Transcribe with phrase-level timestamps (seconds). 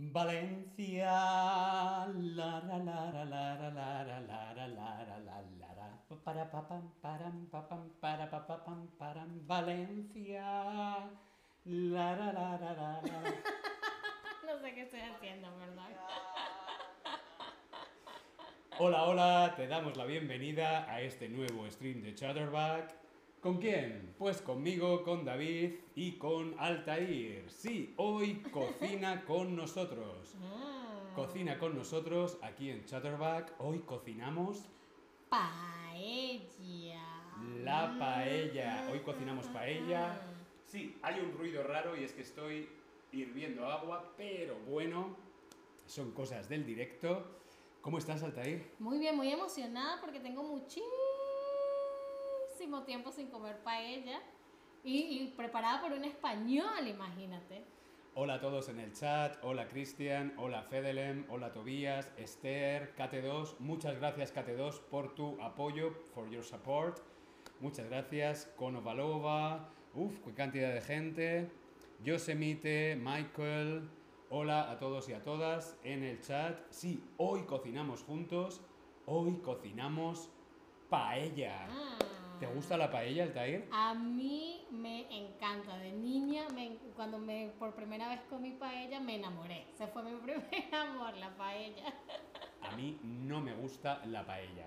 [0.00, 1.10] Valencia,
[2.06, 6.44] la la la la la la la la la la la la la la para
[6.48, 11.10] pa pam param pa pam para pa pa pam param Valencia,
[11.66, 13.00] la la la la la.
[14.46, 15.92] No sé qué estoy haciendo, perdón.
[18.78, 23.07] Hola, hola, te damos la bienvenida a este nuevo stream de Chatterback.
[23.40, 24.14] ¿Con quién?
[24.18, 27.48] Pues conmigo, con David y con Altair.
[27.48, 30.34] Sí, hoy cocina con nosotros.
[30.34, 31.14] Mm.
[31.14, 33.54] Cocina con nosotros aquí en Chatterback.
[33.60, 34.64] Hoy cocinamos
[35.28, 37.00] Paella.
[37.62, 38.88] la paella.
[38.92, 40.14] Hoy cocinamos paella.
[40.14, 40.66] Mm.
[40.66, 42.68] Sí, hay un ruido raro y es que estoy
[43.12, 45.14] hirviendo agua, pero bueno,
[45.86, 47.24] son cosas del directo.
[47.82, 48.74] ¿Cómo estás, Altair?
[48.80, 51.07] Muy bien, muy emocionada porque tengo muchísimo
[52.84, 54.20] tiempo sin comer paella
[54.82, 57.64] y, y preparada por un español, imagínate.
[58.14, 63.96] Hola a todos en el chat, hola Cristian, hola Fedelem, hola Tobías, Esther, Kate2, muchas
[64.00, 66.98] gracias Kate2 por tu apoyo, for your support,
[67.60, 71.48] muchas gracias, Konovalova, uff, qué cantidad de gente,
[72.02, 73.88] Yosemite, Michael,
[74.30, 78.62] hola a todos y a todas en el chat, sí, hoy cocinamos juntos,
[79.06, 80.28] hoy cocinamos
[80.90, 81.68] paella.
[81.68, 82.07] Mm.
[82.38, 83.68] ¿Te gusta la paella, Altair?
[83.72, 85.76] A mí me encanta.
[85.78, 89.66] De niña, me- cuando me por primera vez comí paella, me enamoré.
[89.76, 91.92] Se fue mi primer amor, la paella.
[92.62, 94.66] A mí no me gusta la paella.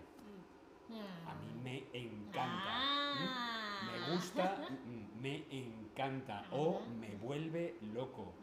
[1.25, 2.63] A mí me encanta.
[2.67, 3.79] Ah.
[3.83, 3.85] ¿Mm?
[3.85, 8.33] Me gusta, mm, me encanta o me vuelve loco.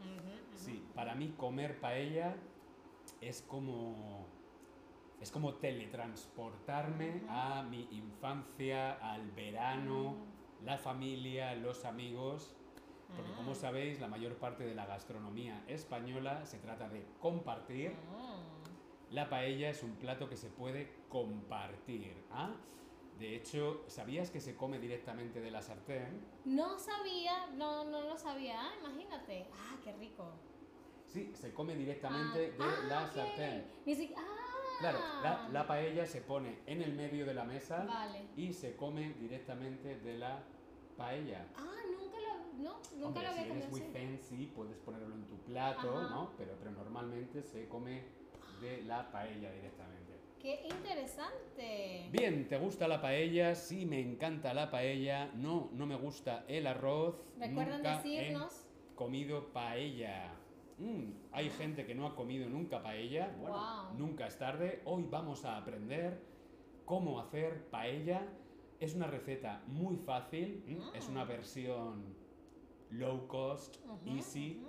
[0.55, 2.35] Sí, para mí comer paella
[3.21, 4.27] es como
[5.21, 10.17] es como teletransportarme a mi infancia, al verano,
[10.65, 12.55] la familia, los amigos.
[13.17, 13.55] Porque como Ah.
[13.55, 17.93] sabéis, la mayor parte de la gastronomía española se trata de compartir.
[17.93, 19.15] Mm.
[19.15, 22.15] La paella es un plato que se puede compartir.
[22.31, 22.51] ¿ah?
[23.19, 26.21] De hecho, ¿sabías que se come directamente de la sartén?
[26.45, 29.47] No sabía, no, no lo sabía, ah, imagínate.
[29.55, 30.31] Ah, qué rico.
[31.07, 33.13] Sí, se come directamente de Ah, la ok.
[33.13, 33.67] sartén.
[33.87, 34.45] Ni si- ah.
[34.79, 38.23] Claro, la, la paella se pone en el medio de la mesa Vale.
[38.37, 40.43] y se come directamente de la
[40.97, 41.47] paella.
[41.57, 45.15] Ah, nunca lo, no, nunca Hombre, lo si había eres comido muy fancy, puedes ponerlo
[45.15, 46.11] en tu plato, Ajá.
[46.11, 46.33] ¿no?
[46.37, 48.03] Pero, pero normalmente se come
[48.61, 49.99] de la paella directamente.
[50.41, 52.09] Qué interesante.
[52.13, 53.57] Bien, ¿te gusta la paella?
[53.57, 55.33] Sí, me encanta la paella.
[55.35, 57.17] No, no me gusta el arroz.
[57.39, 58.65] Recuerden decirnos.
[58.93, 60.33] he comido paella.
[60.79, 63.35] Mm, hay gente que no ha comido nunca paella.
[63.41, 63.99] Bueno, Wow.
[63.99, 64.81] nunca es tarde.
[64.85, 66.23] Hoy vamos a aprender
[66.85, 68.27] cómo hacer paella.
[68.79, 70.63] Es una receta muy fácil.
[70.69, 70.81] ¿m?
[70.95, 71.25] Es una Ah.
[71.25, 72.15] versión
[72.91, 74.63] low cost, easy.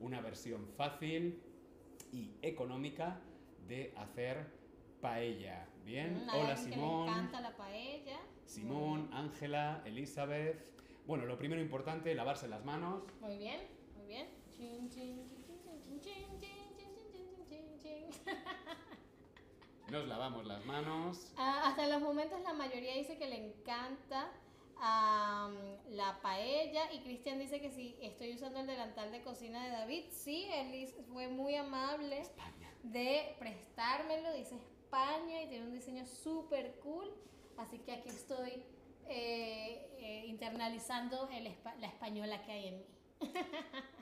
[0.00, 1.42] Una versión fácil
[2.12, 3.20] y económica
[3.66, 4.46] de hacer
[5.00, 5.68] paella.
[5.84, 7.06] Bien, Mm, hola Simón.
[7.06, 8.18] Le encanta la paella.
[8.44, 10.64] Simón, Ángela, Elizabeth.
[11.06, 13.02] Bueno, lo primero importante, lavarse las manos.
[13.20, 13.60] Muy bien,
[13.96, 14.28] muy bien.
[14.50, 15.47] Chin, chin, chin,
[19.90, 21.32] nos lavamos las manos.
[21.38, 24.30] Ah, hasta los momentos la mayoría dice que le encanta
[24.76, 25.54] um,
[25.96, 30.04] la paella y Cristian dice que sí, estoy usando el delantal de cocina de David,
[30.10, 32.70] sí, él fue muy amable España.
[32.82, 37.10] de prestármelo, dice España y tiene un diseño súper cool,
[37.56, 38.62] así que aquí estoy
[39.08, 41.44] eh, eh, internalizando el,
[41.80, 42.97] la española que hay en mí.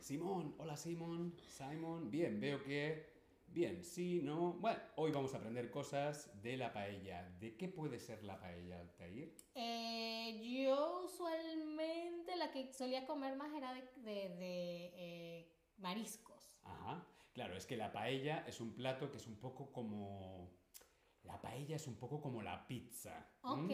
[0.00, 2.10] Simón, hola Simón, Simon.
[2.10, 3.14] Bien, veo que.
[3.48, 4.54] Bien, sí, no.
[4.54, 7.22] Bueno, hoy vamos a aprender cosas de la paella.
[7.40, 9.34] ¿De qué puede ser la paella, Altair?
[9.54, 16.58] Eh, yo usualmente la que solía comer más era de, de- de, eh, mariscos.
[16.64, 17.06] Ajá.
[17.32, 20.50] Claro, es que la paella es un plato que es un poco como.
[21.22, 23.28] La paella es un poco como la pizza.
[23.42, 23.70] Ok.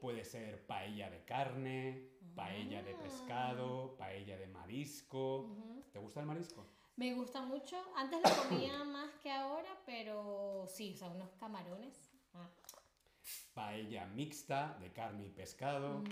[0.00, 5.50] Puede ser paella de carne, paella de pescado, paella de marisco.
[5.92, 6.64] ¿Te gusta el marisco?
[6.96, 7.76] Me gusta mucho.
[7.96, 11.94] Antes lo comía más que ahora, pero sí, o sea, unos camarones.
[12.34, 12.48] Ah.
[13.54, 16.04] Paella mixta de carne y pescado.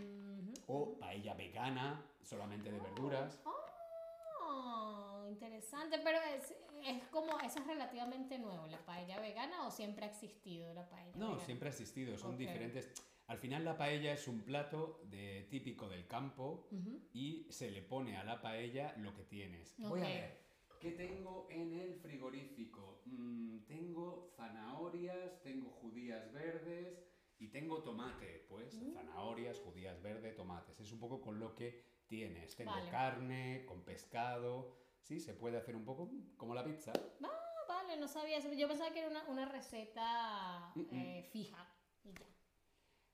[0.67, 3.39] O paella vegana, solamente de verduras.
[3.45, 6.53] Oh, interesante, pero es,
[6.85, 11.12] es como, eso es relativamente nuevo, la paella vegana o siempre ha existido la paella
[11.15, 11.45] No, vegana?
[11.45, 12.91] siempre ha existido, son diferentes.
[13.28, 16.69] Al final la paella es un plato de, típico del campo
[17.12, 19.75] y se le pone a la paella lo que tienes.
[19.78, 20.38] Voy a ver,
[20.81, 23.02] ¿qué tengo en el frigorífico?
[23.06, 27.02] Mm, tengo zanahorias, tengo judías verdes
[27.38, 28.46] y tengo tomate.
[28.49, 28.93] Pues Mm.
[28.94, 30.78] zanahorias, judías verdes, tomates.
[30.78, 32.55] Es un poco con lo que tienes.
[32.55, 32.90] Tengo Vale.
[32.90, 36.93] carne, con pescado, sí, se puede hacer un poco como la pizza.
[37.25, 38.52] Ah, vale, no sabía eso.
[38.52, 40.88] Yo pensaba que era una, una receta Mm, mm.
[40.93, 41.69] eh, fija
[42.05, 42.26] y ya.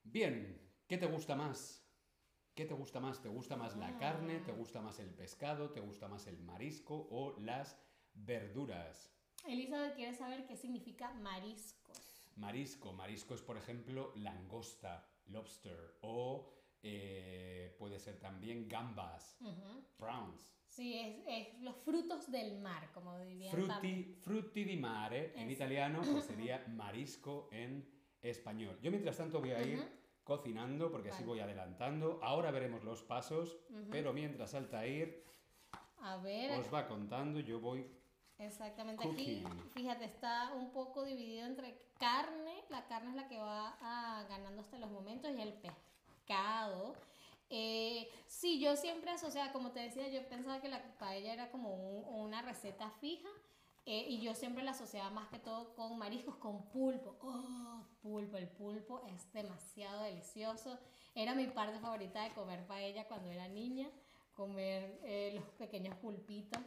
[0.04, 1.84] Bien, ¿qué te gusta más?
[2.54, 3.22] ¿Qué te gusta más?
[3.22, 3.98] ¿Te gusta más la Ah.
[3.98, 4.40] carne?
[4.40, 5.70] ¿Te gusta más el pescado?
[5.70, 7.78] ¿Te gusta más el marisco o las
[8.14, 9.10] verduras?
[9.46, 12.30] Elizabeth quiere saber qué significa mariscos.
[12.36, 12.92] Marisco.
[12.92, 16.48] Marisco es, por ejemplo, langosta, lobster o
[16.82, 19.84] eh, puede ser también gambas, Ujú.
[19.96, 20.52] prawns.
[20.66, 23.52] Sí, es, es los frutos del mar, como dirían.
[23.52, 26.24] Frutti, frutti di mare en Es- italiano pues
[26.58, 27.86] sería marisco en
[28.22, 28.78] español.
[28.80, 29.82] Yo mientras tanto voy a ir
[30.24, 31.26] cocinando porque así Vale.
[31.26, 32.20] voy adelantando.
[32.22, 33.58] Ahora veremos los pasos,
[33.90, 35.24] pero mientras Altair
[35.98, 37.86] A ver, os va contando, yo voy
[38.38, 43.76] exactamente aquí, fíjate, está un poco dividido entre carne, la carne es la que va
[43.80, 46.94] ah, ganando hasta los momentos, y el pescado.
[47.50, 51.74] Eh, sí, yo siempre asociaba, como te decía, yo pensaba que la paella era como
[51.74, 53.28] un- una receta fija.
[53.84, 57.16] Eh, y yo siempre la asociaba más que todo con mariscos, con pulpo.
[57.20, 60.78] Oh, pulpo, el pulpo es demasiado delicioso.
[61.14, 63.90] Era mi parte favorita de comer paella cuando era niña,
[64.34, 66.62] comer eh, los pequeños pulpitos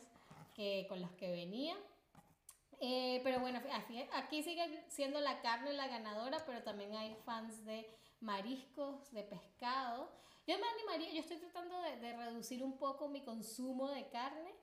[0.53, 1.75] que, con los que venía.
[2.81, 3.61] Eh, pero bueno,
[4.13, 7.89] aquí, sigue siendo la carne la ganadora, pero también hay fans de
[8.19, 10.11] mariscos, de pescado.
[10.45, 14.53] Yo me animaría, yo estoy tratando de, de reducir un poco mi consumo de carne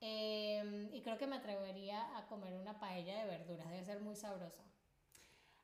[0.00, 4.16] eh, y creo que me atrevería a comer una paella de verduras, debe ser muy
[4.16, 4.62] sabrosa.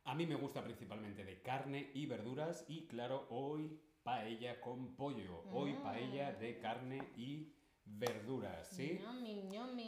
[0.04, 5.44] A mí me gusta principalmente de carne y verduras y claro, hoy paella con pollo.
[5.52, 5.82] Hoy Mm.
[5.82, 7.52] paella de carne y
[7.84, 8.98] verduras, ¿sí?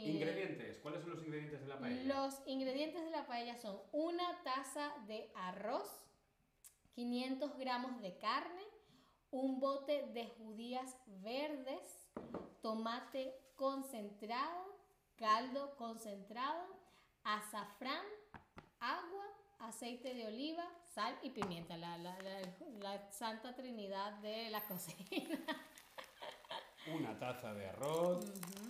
[0.05, 2.03] Ingredientes, ¿cuáles son los ingredientes de la paella?
[2.03, 6.05] Los ingredientes de la paella son una taza de arroz,
[6.93, 8.63] 500 gramos de carne,
[9.31, 12.07] un bote de judías verdes,
[12.61, 14.77] tomate concentrado,
[15.15, 16.65] caldo concentrado,
[17.23, 18.05] azafrán,
[18.79, 19.25] agua,
[19.59, 22.41] aceite de oliva, sal y pimienta, la, la- la-
[22.81, 25.39] la santa trinidad de la cocina.
[26.93, 28.25] Una taza de arroz.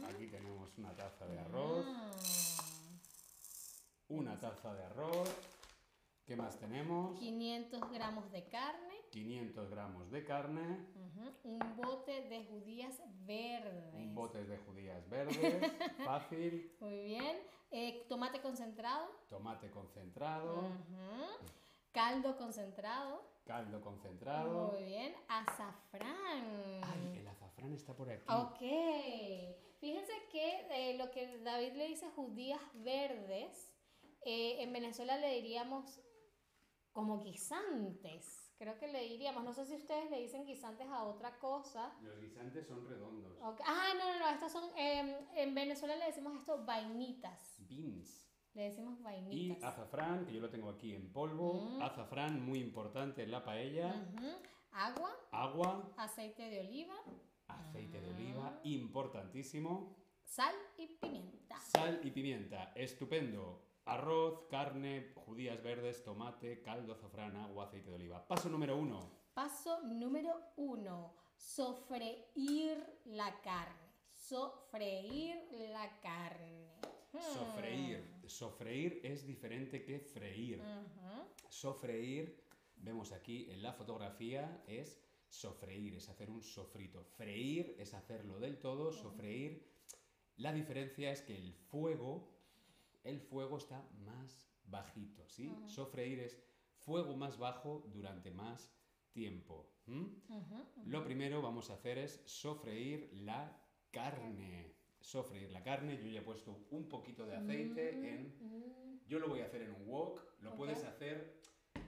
[0.07, 1.85] Aquí tenemos una taza de arroz.
[1.87, 2.11] Mm.
[4.09, 5.29] Una taza de arroz.
[6.25, 7.17] ¿Qué más tenemos?
[7.19, 10.87] 500 gramos de carne, 500 gramos de carne.
[11.43, 13.93] Un bote de judías verdes.
[13.93, 15.71] Un bote de judías verdes.
[16.03, 16.75] Fácil.
[16.79, 17.37] Muy bien.
[17.69, 19.07] Eh, tomate concentrado.
[19.29, 20.67] Tomate concentrado.
[21.91, 23.21] Caldo concentrado.
[23.45, 24.71] Caldo concentrado.
[24.71, 25.13] Muy bien.
[25.27, 26.81] Azafrán.
[26.83, 28.25] Ay, el azafrán está por aquí.
[28.27, 28.59] Ok.
[29.79, 33.71] Fíjense que eh, lo que David le dice judías verdes,
[34.25, 36.01] eh, en Venezuela le diríamos
[36.91, 38.42] como guisantes.
[38.63, 41.93] Creo que le diríamos, no sé si ustedes le dicen guisantes a otra cosa.
[42.01, 43.37] Los guisantes son redondos.
[43.41, 47.57] Ah, no, no, no, estas son, em, en Venezuela le decimos esto vainitas.
[47.67, 48.25] Beans.
[48.53, 49.63] Le decimos Y vainitas.
[49.65, 51.55] azafrán, que yo lo tengo aquí en polvo.
[51.55, 51.81] Mm.
[51.81, 53.93] Azafrán muy importante en la paella.
[54.71, 56.95] Agua, Agua, aceite de oliva,
[57.49, 58.15] aceite de Mm.
[58.15, 59.97] oliva, importantísimo.
[60.23, 61.59] sal y pimienta.
[61.59, 63.61] Sal y pimienta, estupendo.
[63.85, 68.25] Arroz, carne, judías verdes, tomate, caldo, azafrán, agua, aceite de oliva.
[68.27, 68.99] Paso número uno.
[69.33, 73.91] Paso número uno, sofreír la carne.
[74.13, 75.35] Sofreír
[75.73, 76.71] la carne.
[77.11, 77.19] Hmm.
[77.19, 78.21] Sofreír.
[78.25, 80.59] Sofreír es diferente que freír.
[80.61, 81.27] Ujú.
[81.49, 82.41] Sofreír,
[82.77, 87.03] vemos aquí en la fotografía, es sofreír, es hacer un sofrito.
[87.03, 89.67] Freír es hacerlo del todo, sofreír.
[90.37, 92.32] La diferencia es que el fuego,
[93.03, 95.49] el fuego está más bajito, ¿sí?
[95.49, 95.69] Ujú.
[95.69, 96.41] Sofreír es
[96.77, 98.73] fuego más bajo durante más
[99.11, 99.69] tiempo.
[100.85, 104.75] Lo primero vamos a hacer es sofreír la carne.
[104.99, 108.33] Sofreír la carne, yo ya he puesto un poquito de aceite en
[109.05, 111.41] yo lo voy a hacer en un wok, lo puedes hacer,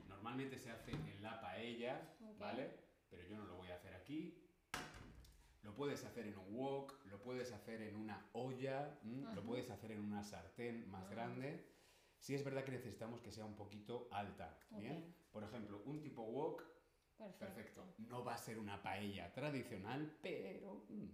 [0.07, 2.15] normalmente se hace en la paella.
[2.37, 2.69] ¿vale?
[3.09, 3.64] Pero yo no lo voy.
[5.75, 8.97] Lo puedes hacer en un wok, lo puedes hacer en una olla,
[9.33, 11.09] lo puedes hacer en una sartén más Ah.
[11.09, 11.65] grande.
[12.17, 14.95] Sí es verdad que necesitamos que sea un poquito alta, ¿bien?
[15.03, 15.31] Ok.
[15.33, 16.63] Por ejemplo, un tipo wok,
[17.17, 17.39] Perfecto.
[17.45, 17.93] perfecto.
[18.07, 21.09] No va a ser una paella tradicional, pero mm,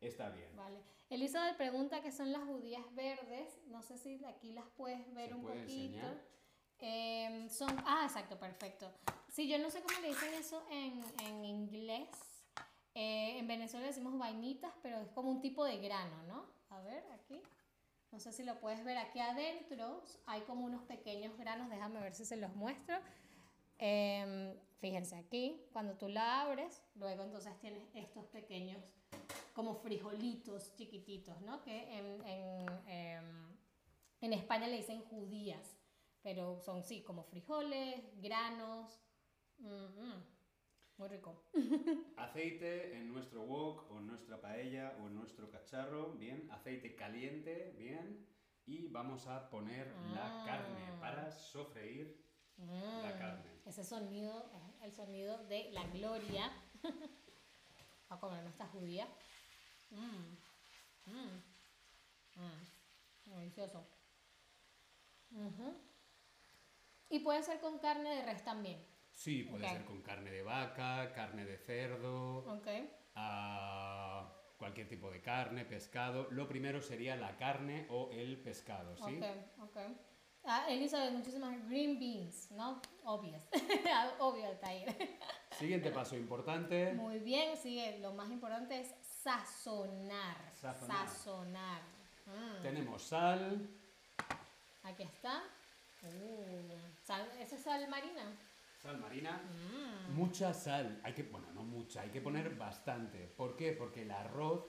[0.00, 0.56] está bien.
[0.56, 0.80] Vale.
[1.08, 3.60] Elizabeth pregunta qué son las judías verdes.
[3.68, 5.82] No sé si aquí las puedes ver ¿Se un puede poquito.
[5.84, 6.20] enseñar?
[6.80, 8.90] Em, son, ah, exacto, perfecto.
[9.28, 12.08] Sí, yo no sé cómo le dicen eso en, en inglés.
[12.94, 16.46] Eh, en Venezuela decimos vainitas, pero es como un tipo de grano, ¿no?
[16.70, 17.42] A ver, aquí.
[18.12, 20.02] No sé si lo puedes ver aquí adentro.
[20.26, 21.68] Hay como unos pequeños granos.
[21.68, 22.96] Déjame ver si se los muestro.
[23.78, 28.80] Em, fíjense aquí, cuando tú la abres, luego entonces tienes estos pequeños
[29.52, 31.60] como frijolitos chiquititos, ¿no?
[31.62, 33.56] Que en, en, em,
[34.20, 35.76] en España le dicen judías,
[36.22, 39.00] pero son sí, como frijoles, granos.
[39.58, 40.33] Mm, mm,
[40.98, 41.42] muy rico.
[42.16, 46.48] Aceite en nuestro wok o en nuestra paella o en nuestro cacharro, bien.
[46.50, 48.26] Aceite caliente, bien.
[48.66, 50.44] Y vamos a poner la Ah.
[50.46, 52.16] carne para sofreír
[52.56, 52.64] la
[53.14, 53.50] Mm, carne.
[53.66, 56.50] Ese sonido, eh, el sonido de la gloria.
[58.10, 59.08] a comer nuestra judía.
[59.90, 60.36] Mm,
[61.10, 61.42] mm,
[62.36, 63.84] mm, delicioso.
[65.32, 65.74] Ujú.
[67.10, 68.84] Y puede ser con carne de res también.
[69.14, 72.68] Sí, puede ser con carne de vaca, carne de cerdo, Ok.
[73.14, 74.28] a
[74.58, 76.28] cualquier tipo de carne, pescado.
[76.30, 79.16] Lo primero sería la carne o el pescado, ¿sí?
[79.16, 79.24] Ok,
[79.62, 79.78] ok.
[80.46, 82.80] Ah, Elizabeth, muchísimas green beans, ¿no?
[83.04, 83.48] Obvias.
[84.18, 84.94] Obvio el taller.
[85.52, 86.92] Siguiente paso importante.
[86.92, 87.98] Muy bien, sigue.
[88.00, 90.36] Lo más importante es sazonar.
[90.52, 91.08] Sazonar.
[91.08, 91.82] Sazonar.
[92.26, 92.62] Mm.
[92.62, 93.70] Tenemos sal,
[94.82, 95.42] Aquí está.
[96.02, 98.36] Uh, sal, ¿Esa es sal marina?
[98.84, 100.12] Sal marina, Mm.
[100.14, 101.00] mucha sal.
[101.02, 103.18] Hay que, bueno, no mucha, hay que poner bastante.
[103.36, 103.72] ¿Por qué?
[103.72, 104.66] Porque el arroz,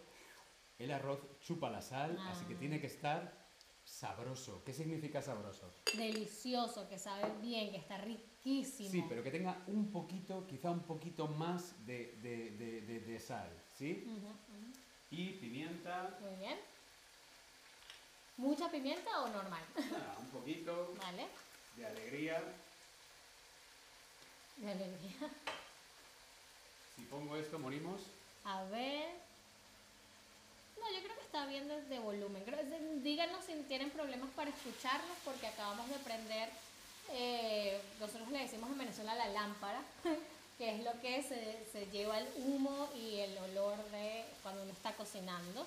[0.79, 2.59] el arroz chupa la sal, así que Ah.
[2.59, 3.45] tiene que estar
[3.83, 4.63] sabroso.
[4.65, 5.69] ¿Qué significa sabroso?
[5.97, 8.89] Delicioso, que sabe bien, que está riquísimo.
[8.89, 13.49] Sí, pero que tenga un poquito, quizá un poquito más de, de- de- de- sal,
[13.77, 14.07] ¿sí?
[15.11, 16.57] Y pimienta, Muy bien.
[18.37, 19.63] ¿Mucha pimienta o normal?
[19.91, 21.27] nada, un poquito vale.
[21.77, 22.41] de alegría.
[24.57, 25.29] De alegría.
[26.95, 28.01] Si pongo esto, morimos.
[28.45, 29.09] A ver.
[30.79, 32.43] No, yo creo que está bien de, de volumen.
[33.03, 36.49] Díganos si tienen problemas para escucharnos, porque acabamos de prender,
[37.11, 39.81] eh, nosotros le decimos en Venezuela la lámpara,
[40.57, 44.71] que es lo que se, se lleva el humo y el olor de cuando uno
[44.71, 45.65] está cocinando.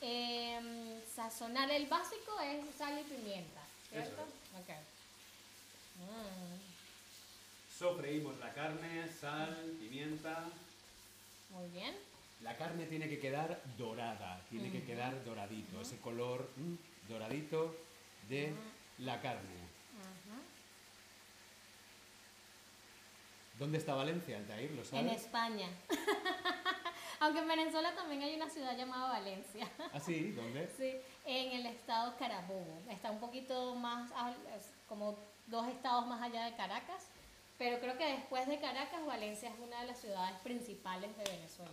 [0.00, 4.22] Em, sazonar, el básico es sal y pimienta, ¿cierto?
[4.22, 4.70] Ok.
[6.00, 6.71] Mm,
[7.78, 10.44] Sofreímos la carne, sal, pimienta.
[11.50, 11.94] muy bien.
[12.42, 16.74] La carne tiene que quedar dorada, tiene que quedar doradito, ese color mm,
[17.12, 17.74] doradito
[18.28, 18.52] de
[18.98, 19.62] la carne.
[23.58, 24.70] ¿Dónde está Valencia, Altair?
[24.72, 25.22] ¿Lo En sabes?
[25.22, 25.68] España.
[27.20, 29.70] Aunque en Venezuela también hay una ciudad llamada Valencia.
[29.92, 30.32] ¿Ah, sí?
[30.32, 30.68] ¿Dónde?
[30.76, 30.92] Sí,
[31.26, 32.82] en el estado Carabobo.
[32.90, 34.10] Está un poquito más,
[34.88, 37.06] como dos estados más allá de Caracas.
[37.58, 41.72] Pero creo que después de Caracas, Valencia es una de las ciudades principales de Venezuela.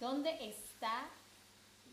[0.00, 1.04] ¿Dónde está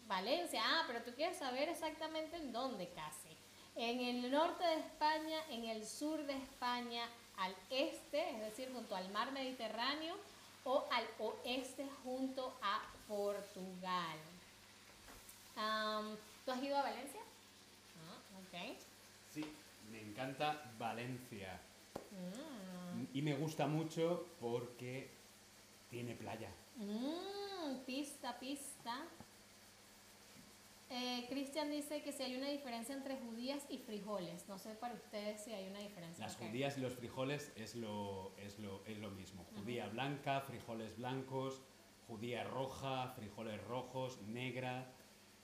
[0.07, 0.61] Valencia?
[0.63, 3.37] Ah, pero tú quieres saber exactamente en dónde casi.
[3.75, 7.03] En el norte de España, en el sur de España,
[7.37, 10.15] al este, es decir, junto al mar Mediterráneo,
[10.63, 14.17] o al oeste junto a Portugal.
[15.55, 17.21] Am, ¿Tú has ido a Valencia?
[17.97, 18.17] Ah.
[19.33, 19.45] Sí,
[19.89, 21.59] me encanta Valencia.
[22.11, 23.05] Mm.
[23.13, 25.09] Y me gusta mucho porque
[25.89, 26.49] tiene playa.
[26.77, 29.05] Mm, pista, pista.
[30.89, 34.47] Eh, Cristian dice que si hay una diferencia entre judías y frijoles.
[34.49, 36.25] No sé para ustedes si hay una diferencia.
[36.25, 39.45] Las judías y los frijoles es lo, es lo, es lo mismo.
[39.55, 41.61] Judía blanca, frijoles blancos,
[42.07, 44.91] judía roja, frijoles rojos, negra.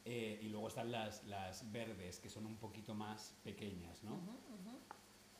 [0.03, 4.19] eh, y luego están las, las verdes, que son un poquito más pequeñas, ¿no?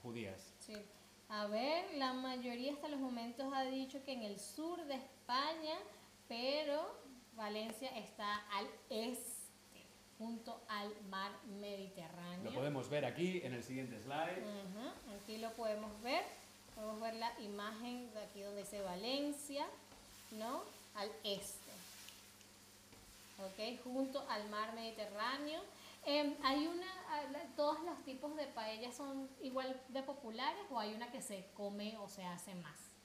[0.04, 0.54] Judías.
[0.60, 0.74] Sí.
[1.30, 5.76] A ver, la mayoría hasta los momentos ha dicho que en el sur de España,
[6.30, 6.90] pero
[7.36, 9.84] Valencia está al este,
[10.18, 12.44] junto al mar Mediterráneo.
[12.46, 14.42] Lo podemos ver aquí en el siguiente slide.
[15.22, 16.24] Aquí lo podemos ver.
[16.76, 19.66] Podemos ver la imagen de aquí donde dice Valencia,
[20.32, 20.62] ¿no?
[20.96, 21.72] Al este.
[23.40, 23.84] ¿Ok?
[23.84, 25.60] Junto al mar Mediterráneo.
[26.08, 27.22] Em, hay una, ah,
[27.58, 31.98] todos los tipos de paellas son igual de populares o hay una que se come
[31.98, 32.96] o se hace más.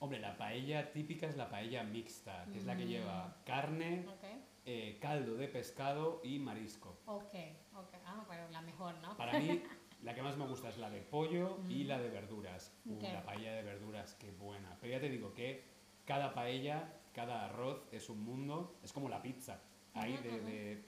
[0.00, 4.24] Hombre, la paella típica es la paella mixta, que es la que lleva carne, ¿Ok?
[4.66, 6.98] eh, caldo de pescado y marisco.
[7.06, 7.34] Ok,
[7.76, 7.94] ok.
[8.04, 9.16] Ah, pero la mejor, ¿no?
[9.16, 9.62] Para mí,
[10.02, 12.76] la que más me gusta es la de pollo y la de verduras.
[12.86, 13.02] Uh, Ok.
[13.04, 14.76] La paella de verduras, qué buena.
[14.80, 15.64] Pero ya te digo que
[16.04, 19.60] cada paella, cada arroz es un mundo, es como la pizza.
[19.94, 20.84] Hay de, de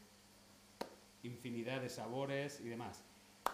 [1.22, 3.02] infinidad de sabores y demás.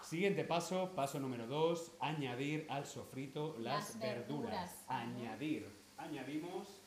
[0.02, 4.50] Siguiente paso, paso número dos, añadir al sofrito las, Las verduras.
[4.50, 4.84] verduras.
[4.88, 5.70] Añadir.
[5.96, 6.80] Añadimos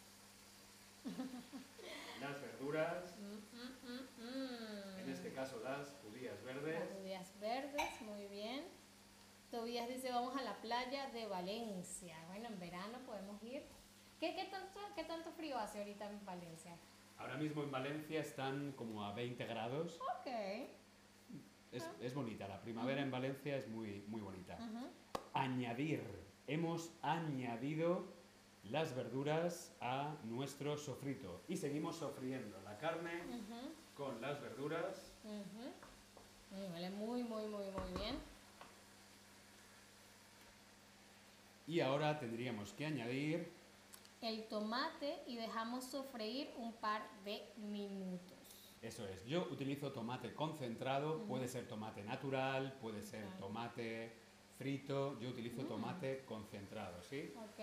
[2.22, 5.00] las verduras, Mm, mm, mm, mm.
[5.00, 6.80] en este caso las judías verdes.
[6.80, 8.66] Las judías verdes, muy bien.
[9.52, 12.18] Tobías dice, vamos a la playa de Valencia.
[12.28, 13.64] Bueno, en verano podemos ir.
[14.20, 16.76] ¿Qué, qué tanto, ¿Qué tanto frío hace ahorita en Valencia?
[17.20, 20.00] Ahora mismo en Valencia están como a 20 grados.
[20.20, 20.32] Ok.
[21.72, 24.58] Es, es bonita, la primavera en Valencia es muy, muy bonita.
[25.34, 26.02] Añadir.
[26.48, 28.06] Hemos añadido
[28.64, 31.42] las verduras a nuestro sofrito.
[31.48, 33.22] Y seguimos sofriendo la carne
[33.96, 35.12] con las verduras.
[36.52, 38.18] Muy, muy, muy, muy bien.
[41.68, 43.52] Y ahora tendríamos que añadir
[44.22, 48.38] El tomate y dejamos sofreír un par de minutos.
[48.82, 54.12] Eso es, yo utilizo tomate concentrado, puede ser tomate natural, puede ser tomate
[54.58, 55.68] frito, yo utilizo Mm.
[55.68, 57.34] tomate concentrado, ¿sí?
[57.38, 57.60] Ok.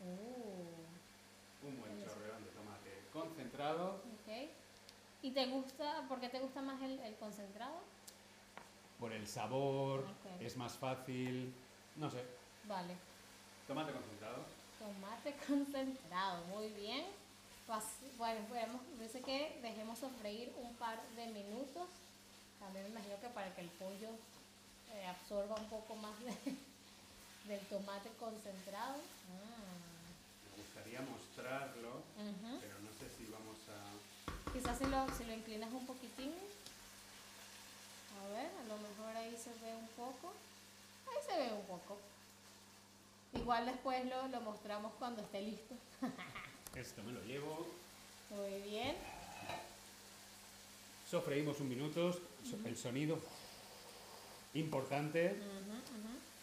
[0.00, 4.50] Uh, Un buen chorreón de tomate concentrado ok.
[5.22, 7.76] ¿Y te gusta, por qué te gusta más el, el concentrado?
[9.00, 10.06] por el sabor,
[10.40, 11.52] es más fácil,
[11.96, 12.24] no sé,
[12.68, 12.94] Vale.
[13.66, 14.44] tomate concentrado.
[14.84, 17.06] Tomate concentrado, muy bien.
[18.18, 21.88] Bueno, podemos, dice que dejemos sofreír un par de minutos.
[22.60, 24.10] También me imagino que para que el pollo
[24.92, 26.54] eh, absorba un poco más de-
[27.48, 28.96] del tomate concentrado.
[29.00, 29.80] Ah.
[30.50, 32.02] Me gustaría mostrarlo,
[32.60, 34.52] pero no sé si vamos a...
[34.52, 36.32] Quizás si lo, si lo inclinas un poquitín.
[38.20, 40.32] A ver, a lo mejor ahí se ve un poco.
[41.08, 41.98] Ahí se ve un poco.
[43.34, 45.74] Igual después lo, lo mostramos cuando esté listo.
[46.74, 47.66] Esto me lo llevo.
[48.30, 48.96] Muy bien.
[51.08, 52.18] Sofreímos un minuto,
[52.64, 53.18] el sonido
[54.54, 55.36] importante.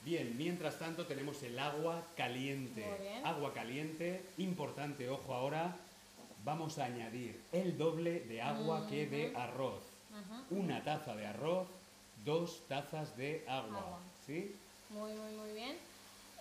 [0.04, 2.86] Bien, mientras tanto tenemos el agua caliente.
[2.86, 3.26] Muy bien.
[3.26, 5.76] Agua caliente, importante, ojo ahora,
[6.44, 9.82] vamos a añadir el doble de agua que de arroz.
[10.50, 11.68] Una taza de arroz,
[12.26, 13.80] dos tazas de agua.
[13.80, 14.00] Agua.
[14.26, 14.56] ¿Sí?
[14.90, 15.78] Muy, muy, muy bien.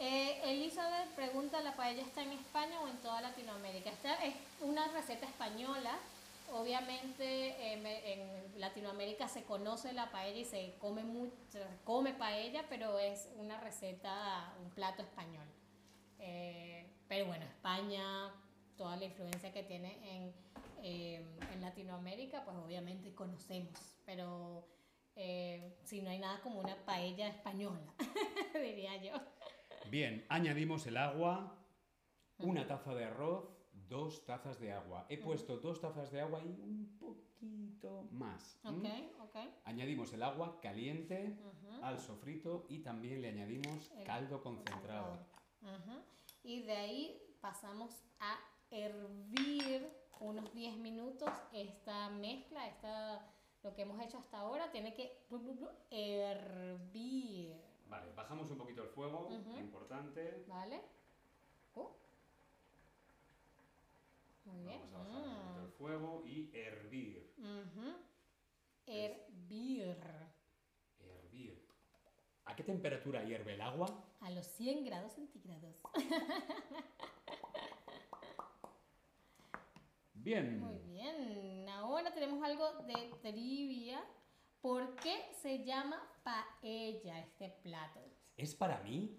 [0.02, 3.90] Eh, Elizabeth pregunta, ¿la paella está en España o en toda Latinoamérica?
[3.90, 5.94] Esta es una receta española.
[6.54, 12.98] Obviamente eh, en Latinoamérica se conoce la paella y se come, mucho, come paella, pero
[12.98, 15.46] es una receta, un plato español.
[16.18, 18.32] Eh, pero bueno, España,
[18.78, 20.34] toda la influencia que tiene en,
[20.82, 21.22] eh,
[21.52, 24.64] en Latinoamérica, pues obviamente conocemos, pero
[25.14, 27.92] eh, si no hay nada como una paella española,
[28.54, 29.12] diría yo.
[29.88, 31.56] Bien, añadimos el agua,
[32.38, 33.48] una taza de arroz,
[33.88, 35.06] dos tazas de agua.
[35.08, 38.58] He puesto dos tazas de agua y un poquito más.
[38.64, 39.10] ¿m?
[39.18, 39.36] Ok, ok.
[39.64, 41.84] Añadimos el agua caliente Ujú.
[41.84, 45.18] al sofrito y también le añadimos El caldo concentrado.
[46.42, 48.38] Y de ahí pasamos a
[48.70, 49.90] hervir
[50.20, 53.26] unos 10 minutos esta mezcla, esta,
[53.62, 55.26] lo que hemos hecho hasta ahora, tiene que
[55.90, 57.56] hervir,
[57.90, 60.44] Vale, bajamos un poquito el fuego, importante.
[60.46, 60.80] ¿vale?
[61.74, 61.88] Uh.
[64.44, 64.80] Muy bien.
[64.80, 67.34] Vamos a bajar un poquito el fuego y hervir.
[68.86, 69.96] Hervir
[71.00, 71.66] Hervir.
[72.44, 74.04] ¿A qué temperatura hierve el agua?
[74.20, 75.76] a los 100 grados centígrados.
[80.14, 80.60] Bien.
[80.60, 84.04] Muy bien, ahora tenemos algo de trivia.
[84.60, 88.00] ¿Por qué se llama paella este plato?
[88.36, 89.16] ¿Es para mí?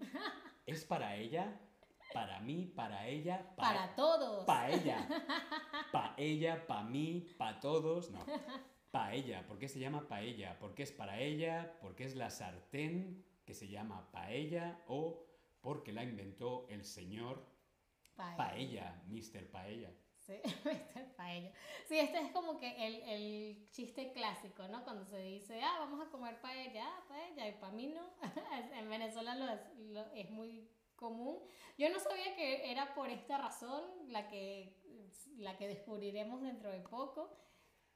[0.66, 1.60] ¿Es para ella?
[2.12, 2.66] ¿Para mí?
[2.66, 3.54] ¿Para ella?
[3.56, 4.44] pa- Para todos.
[4.46, 5.08] Paella.
[5.90, 8.10] Paella, pa' mí, pa' todos.
[8.10, 8.24] No.
[8.90, 9.46] Paella.
[9.46, 10.58] ¿Por qué se llama paella?
[10.58, 15.24] Porque es para ella, porque es la sartén que se llama paella o
[15.60, 17.50] porque la inventó el señor
[18.14, 19.50] Paella, Mr.
[19.50, 19.90] Paella.
[20.26, 20.34] Sí.
[21.16, 21.50] Paella.
[21.88, 24.84] Sí, este es como que el, el chiste clásico, ¿no?
[24.84, 28.02] Cuando se dice, ah, vamos a comer paella, ah, paella, y para mí no.
[28.78, 31.38] en Venezuela lo es, lo- es muy común.
[31.76, 34.80] Yo no sabía que era por esta razón, la que,
[35.38, 37.36] la que descubriremos dentro de poco.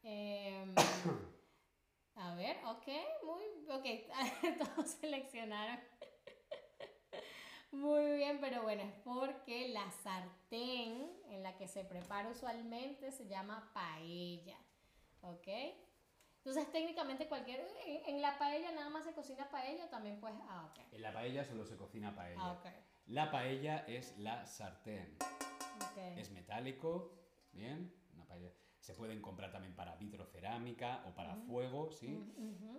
[0.03, 0.75] Em,
[2.17, 2.89] a ver, ok,
[3.25, 3.87] muy, ok,
[4.75, 5.79] todos seleccionaron.
[7.73, 13.27] Muy bien, pero bueno, es porque la sartén en la que se prepara usualmente se
[13.29, 14.57] llama paella,
[15.23, 15.49] ¿ok?
[16.39, 20.71] Entonces técnicamente cualquier, en, en la paella nada más se cocina paella, también pues, ah,
[20.71, 22.41] ok, En la paella solo se cocina paella.
[22.41, 22.67] ah, ok,
[23.09, 25.17] La paella es la sartén.
[25.21, 25.99] ok.
[26.17, 27.13] Es metálico,
[27.53, 28.53] bien, una paella.
[28.79, 32.33] Se pueden comprar también para vitrocerámica o para fuego, ¿sí?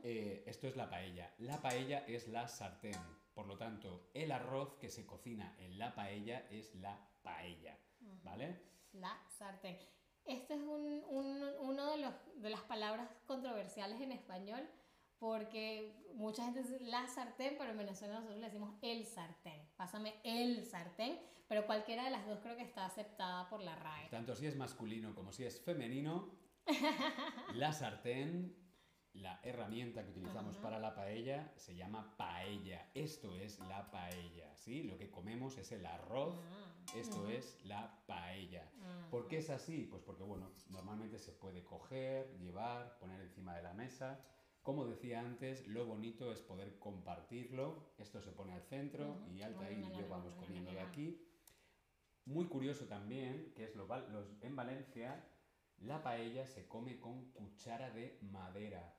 [0.04, 1.34] Eh, esto es la paella.
[1.38, 2.96] La paella es la sartén.
[3.38, 7.78] Por lo tanto, el arroz que se cocina en la paella es la paella,
[8.24, 8.60] ¿vale?
[8.94, 9.78] La sartén.
[10.26, 14.68] Este es un, un- uno de, los, de las palabras controversiales en español
[15.20, 19.70] porque mucha gente dice la sartén, pero en Venezuela nosotros le decimos el sartén.
[19.76, 24.10] Pásame el sartén, pero cualquiera de las dos creo que está aceptada por la RAE.
[24.10, 26.32] Tanto si es masculino como si es femenino,
[27.54, 28.56] la sartén,
[29.18, 32.90] la herramienta que utilizamos para la paella, se llama paella.
[32.94, 34.84] Esto es la paella, ¿sí?
[34.84, 38.72] Lo que comemos es el arroz, Ah, esto es la paella.
[38.84, 39.08] ah.
[39.12, 39.84] ¿Por qué es así?
[39.90, 44.20] Pues porque, bueno, normalmente se puede coger, llevar, poner encima de la mesa.
[44.62, 47.94] Como decía antes, lo bonito es poder compartirlo.
[47.98, 51.24] Esto se pone al centro y Altair y yo vamos comiendo de aquí.
[52.26, 55.26] Muy curioso también, que es lo, los, en Valencia,
[55.80, 58.97] la paella se come con cuchara de madera.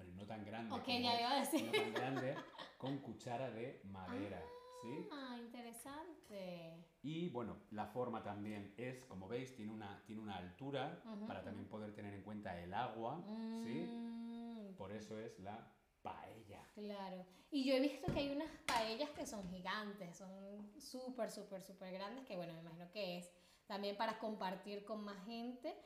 [0.00, 0.74] Bueno, no tan grande.
[0.74, 1.66] Ok, como ya es, iba a decir.
[1.66, 2.34] No tan grande,
[2.78, 4.42] con cuchara de madera.
[4.80, 5.08] ¿sí?
[5.12, 6.86] Ah, interesante.
[7.02, 11.68] Y bueno, la forma también es, como veis, tiene una, tiene una altura para también
[11.68, 13.22] poder tener en cuenta el agua,
[13.62, 13.86] ¿sí?
[13.92, 16.62] Mm, Por eso es la paella.
[16.72, 17.26] Claro.
[17.50, 21.92] Y yo he visto que hay unas paellas que son gigantes, son súper, súper, súper
[21.92, 23.30] grandes, que bueno, me imagino que es
[23.66, 25.76] también para compartir con más gente.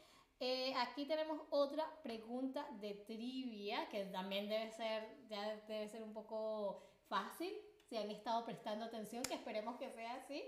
[0.46, 6.12] Eh, aquí tenemos otra pregunta de trivia que también debe ser, ya debe ser un
[6.12, 7.50] poco fácil,
[7.88, 10.44] si han estado prestando atención, que esperemos que sea así.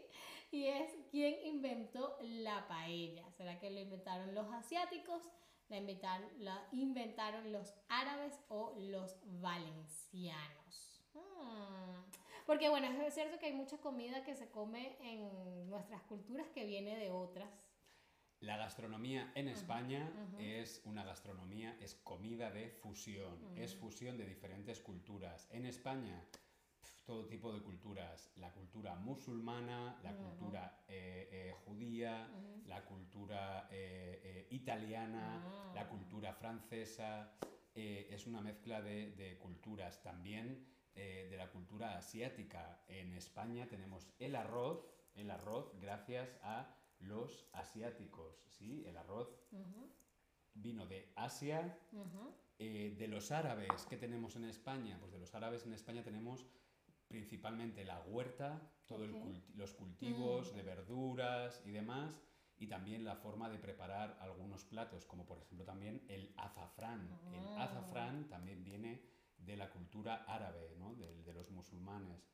[0.50, 3.30] Y es, ¿quién inventó la paella?
[3.38, 5.22] ¿Será que lo inventaron los asiáticos?
[5.68, 11.02] la inventaron, la inventaron los árabes o los valencianos.
[11.14, 12.02] Hmm.
[12.44, 16.66] Porque bueno, es cierto que hay mucha comida que se come en nuestras culturas que
[16.66, 17.48] viene de otras.
[18.40, 24.80] La gastronomía en España es una gastronomía, es comida de fusión, es fusión de diferentes
[24.80, 25.48] culturas.
[25.50, 26.22] En España,
[26.82, 32.28] pf, todo tipo de culturas, la cultura musulmana, la cultura eh, eh, judía,
[32.66, 35.72] la cultura eh, italiana, Ah.
[35.74, 37.32] la cultura francesa,
[37.74, 40.02] es una mezcla de, de culturas.
[40.02, 42.82] También de la cultura asiática.
[42.88, 48.84] En España tenemos el arroz, el arroz gracias a los asiáticos, ¿sí?
[48.86, 49.90] El arroz Ujú,
[50.54, 52.32] vino de Asia, ujú.
[52.58, 56.46] eh, de los árabes que tenemos en España, pues de los árabes en España tenemos
[57.08, 59.24] principalmente la huerta, todos Ok.
[59.54, 60.56] los cultivos Mm.
[60.56, 62.20] de verduras y demás,
[62.58, 67.06] y también la forma de preparar algunos platos, como por ejemplo también el azafrán.
[67.32, 67.64] El Ah.
[67.64, 69.02] azafrán también viene
[69.36, 70.94] de la cultura árabe, ¿no?
[70.94, 72.26] de, de los musulmanes.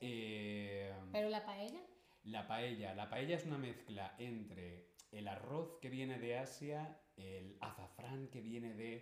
[0.00, 1.80] Eh, Pero la paella,
[2.24, 2.94] la paella.
[2.94, 8.40] La paella es una mezcla entre el arroz que viene de Asia, el azafrán que
[8.40, 8.94] viene de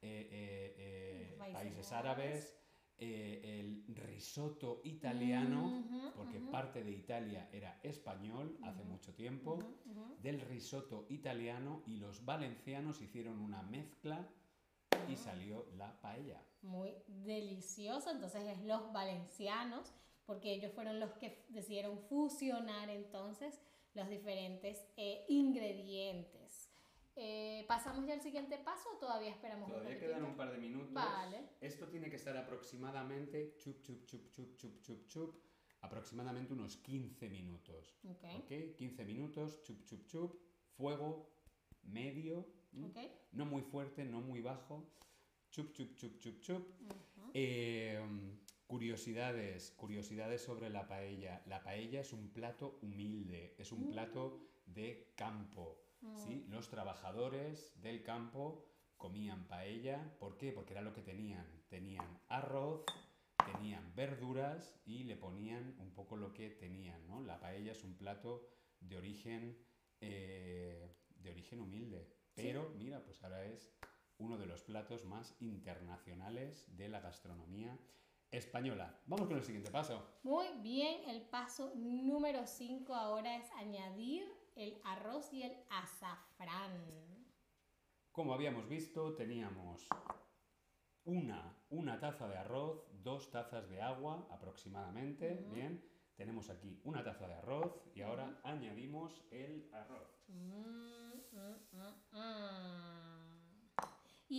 [0.00, 2.54] eh, eh, eh, Países árabes.
[2.98, 9.58] el risotto italiano, porque parte de Italia era español hace mucho tiempo,
[10.20, 14.28] del risotto italiano y los valencianos hicieron una mezcla
[15.08, 16.42] y salió la paella.
[16.62, 18.10] muy delicioso.
[18.10, 19.94] Entonces es los valencianos,
[20.28, 23.58] porque ellos fueron los que decidieron fusionar entonces
[23.94, 26.68] los diferentes eh, ingredientes.
[27.16, 30.58] Eh, ¿Pasamos ya al siguiente paso o todavía esperamos Todavía un quedan un par de
[30.58, 30.92] minutos.
[30.92, 31.48] Vale.
[31.62, 35.34] Esto tiene que estar aproximadamente chup, chup, chup, chup, chup, chup, chup,
[35.80, 37.96] aproximadamente unos 15 minutos.
[38.04, 38.24] Ok.
[38.40, 38.76] ¿Ok?
[38.76, 40.40] 15 minutos, chup, chup, chup,
[40.76, 41.32] fuego
[41.84, 42.88] medio, ¿m?
[42.88, 42.98] Ok.
[43.32, 44.92] no muy fuerte, no muy bajo,
[45.50, 46.68] chup, chup, chup, chup, chup.
[46.82, 47.30] Ujú.
[47.32, 47.98] Eh,
[48.68, 51.42] curiosidades, curiosidades sobre la paella.
[51.46, 55.80] La paella es un plato humilde, es un plato de campo.
[56.14, 56.44] ¿sí?
[56.48, 58.66] Los trabajadores del campo
[58.98, 60.14] comían paella.
[60.20, 60.52] ¿Por qué?
[60.52, 61.46] Porque era lo que tenían.
[61.68, 62.84] Tenían arroz,
[63.52, 67.06] tenían verduras y le ponían un poco lo que tenían.
[67.08, 67.22] ¿no?
[67.22, 68.46] La paella es un plato
[68.80, 69.56] de origen,
[70.02, 72.06] eh, de origen humilde.
[72.34, 73.72] Pero mira, pues ahora es
[74.18, 77.78] uno de los platos más internacionales de la gastronomía
[78.30, 79.00] española.
[79.06, 80.18] Vamos con el siguiente paso.
[80.22, 84.24] Muy bien, el paso número 5 ahora es añadir
[84.56, 86.72] el arroz y el azafrán.
[88.12, 89.88] Como habíamos visto, teníamos
[91.04, 95.46] una, una taza de arroz, dos tazas de agua aproximadamente.
[95.52, 95.82] Bien,
[96.16, 100.08] tenemos aquí una taza de arroz y ahora añadimos el arroz.
[100.26, 101.67] Mm, mm.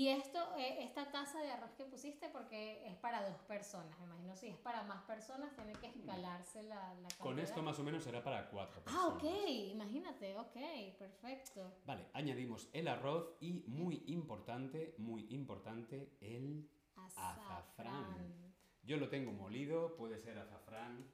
[0.09, 4.05] Y esto, eh, esta taza de arroz que pusiste, porque es para dos personas, me
[4.05, 4.35] imagino.
[4.35, 8.03] Si es para más personas, tiene que escalarse la, la Con esto más o menos
[8.03, 9.13] será para cuatro Ah, personas.
[9.13, 9.23] ok,
[9.71, 10.57] imagínate, ok,
[10.97, 11.71] perfecto.
[11.85, 18.49] Vale, añadimos el arroz y muy importante, muy importante, el Azafrán.
[18.81, 21.05] Yo lo tengo molido, puede ser azafrán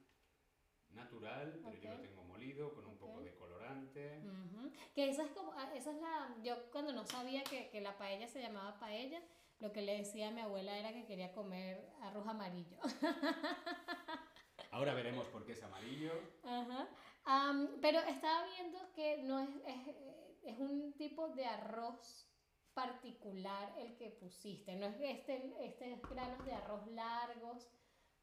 [0.96, 1.98] natural, pero yo Ok.
[1.98, 3.24] lo tengo molido con un poco Ok.
[3.26, 4.20] de colorante.
[4.20, 4.72] Ujú.
[4.94, 7.98] Que esa es como, ah, esa es la, yo cuando no sabía que, que la
[7.98, 9.22] paella se llamaba paella,
[9.60, 12.78] lo que le decía a mi abuela era que quería comer arroz amarillo.
[14.72, 16.12] Ahora veremos por qué es amarillo.
[16.44, 16.88] Ajá.
[17.24, 19.96] Am, pero estaba viendo que no es, es,
[20.44, 22.28] es un tipo de arroz
[22.74, 24.76] particular el que pusiste.
[24.76, 27.70] No es este, estos granos de arroz largos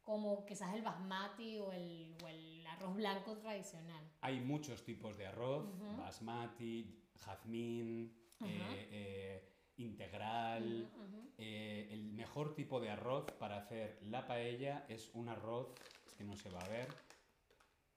[0.03, 4.03] como quizás el basmati o el, o el arroz blanco tradicional.
[4.21, 5.65] Hay muchos tipos de arroz,
[5.97, 10.89] basmati, jazmín, eh, eh, integral.
[11.37, 15.73] Eh, el mejor tipo de arroz para hacer la paella es un arroz,
[16.07, 16.87] es que no se va a ver,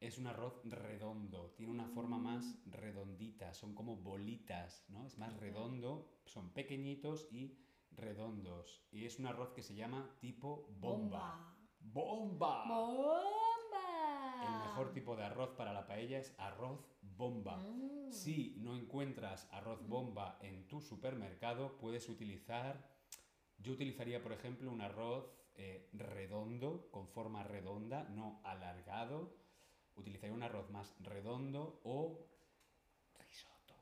[0.00, 2.70] es un arroz redondo, tiene una forma más Mm.
[2.72, 5.06] redondita, son como bolitas, ¿no?
[5.06, 7.58] Es más redondo, son pequeñitos y
[7.92, 8.82] redondos.
[8.92, 11.18] Y es un arroz que se llama tipo bomba.
[11.18, 11.55] ¡Bomba!
[11.92, 12.64] ¡Bomba!
[14.42, 17.56] El mejor tipo de arroz para la paella es arroz bomba.
[17.56, 18.12] Mm.
[18.12, 22.88] Si no encuentras arroz bomba en tu supermercado, puedes utilizar,
[23.58, 29.34] yo utilizaría por ejemplo un arroz eh, redondo, con forma redonda, no alargado.
[29.96, 32.26] Utilizaría un arroz más redondo o
[33.18, 33.74] risotto.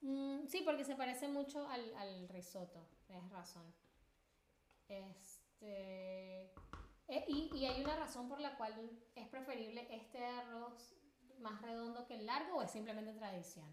[0.00, 3.66] Mm, sí, porque se parece mucho al, al risotto, tienes razón.
[4.88, 6.50] Este,
[7.10, 8.72] eh, y, y hay una razón por la cual
[9.14, 10.94] es preferible este arroz
[11.40, 13.66] más redondo que el largo o es simplemente tradición.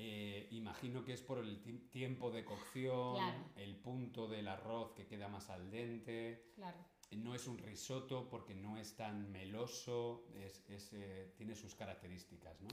[0.00, 3.44] Eh, imagino que es por el ti- tiempo de cocción, Claro.
[3.56, 6.52] el punto del arroz que queda más al dente.
[6.54, 6.78] Claro.
[7.10, 12.60] No es un risotto porque no es tan meloso, es, es, eh, tiene sus características,
[12.60, 12.68] ¿no?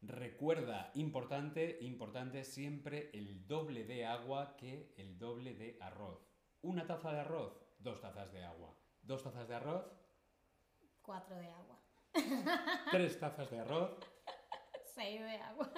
[0.00, 6.27] Recuerda, importante, importante, siempre el doble de agua que el doble de arroz.
[6.62, 8.74] Una taza de arroz, dos tazas de agua.
[9.02, 9.84] Dos tazas de arroz,
[11.08, 11.78] Cuatro de agua.
[12.90, 13.96] tres tazas de arroz.
[14.94, 15.72] Seis de agua.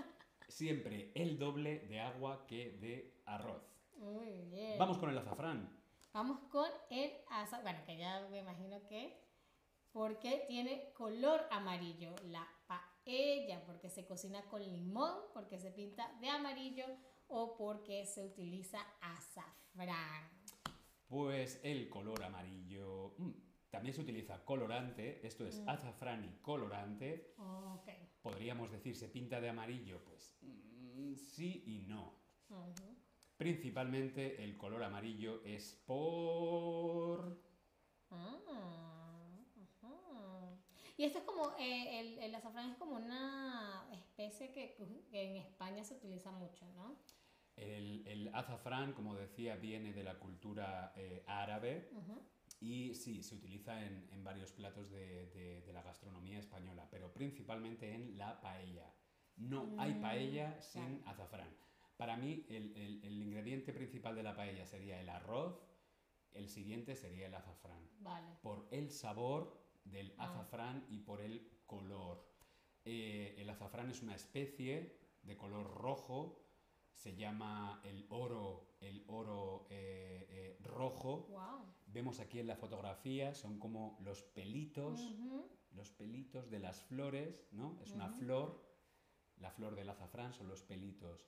[0.49, 3.63] Siempre el doble de agua que de arroz.
[3.99, 4.77] Muy bien.
[4.77, 5.71] Vamos con el azafrán.
[6.13, 9.23] Vamos con el asa, bueno, que ya me imagino que
[9.93, 16.29] porque tiene color amarillo la paella, porque se cocina con limón, porque se pinta de
[16.29, 16.87] amarillo
[17.29, 20.40] o porque se utiliza azafrán.
[21.11, 23.15] Pues el color amarillo.
[23.19, 23.31] mm,
[23.69, 25.69] También se utiliza colorante, esto es Mm.
[25.69, 27.35] azafrán y colorante.
[27.39, 27.89] Ok.
[28.23, 32.15] Podríamos decir se pinta de amarillo, pues mm, sí y no.
[32.49, 32.97] Ujú.
[33.37, 37.41] Principalmente el color amarillo es por...
[38.11, 38.37] Ah.
[40.97, 44.77] Y esto es como, eh, el, el azafrán es como una especie que,
[45.11, 46.97] que en España se utiliza mucho, ¿no?
[47.61, 52.23] El, el azafrán, como decía, viene de la cultura eh, árabe Ujú.
[52.61, 57.13] y sí, se utiliza en, en varios platos de, de- de la gastronomía española, pero
[57.13, 58.93] principalmente en la paella.
[59.37, 61.55] No hay Mm, paella sin azafrán.
[61.97, 65.61] Para mí, el, el- el ingrediente principal de la paella sería el arroz,
[66.33, 67.89] el siguiente sería el azafrán.
[68.01, 68.39] Vale.
[68.43, 70.25] por el sabor del Ah.
[70.31, 72.27] azafrán y por el color.
[72.87, 76.39] Eh, el azafrán es una especie de color rojo,
[76.93, 81.27] se llama el oro, el oro eh, eh, rojo.
[81.31, 81.65] Wow.
[81.87, 85.01] Vemos aquí en la fotografía, son como los pelitos,
[85.73, 87.79] los pelitos de las flores, ¿no?
[87.83, 88.65] Es una flor,
[89.37, 91.27] la flor del azafrán son los pelitos.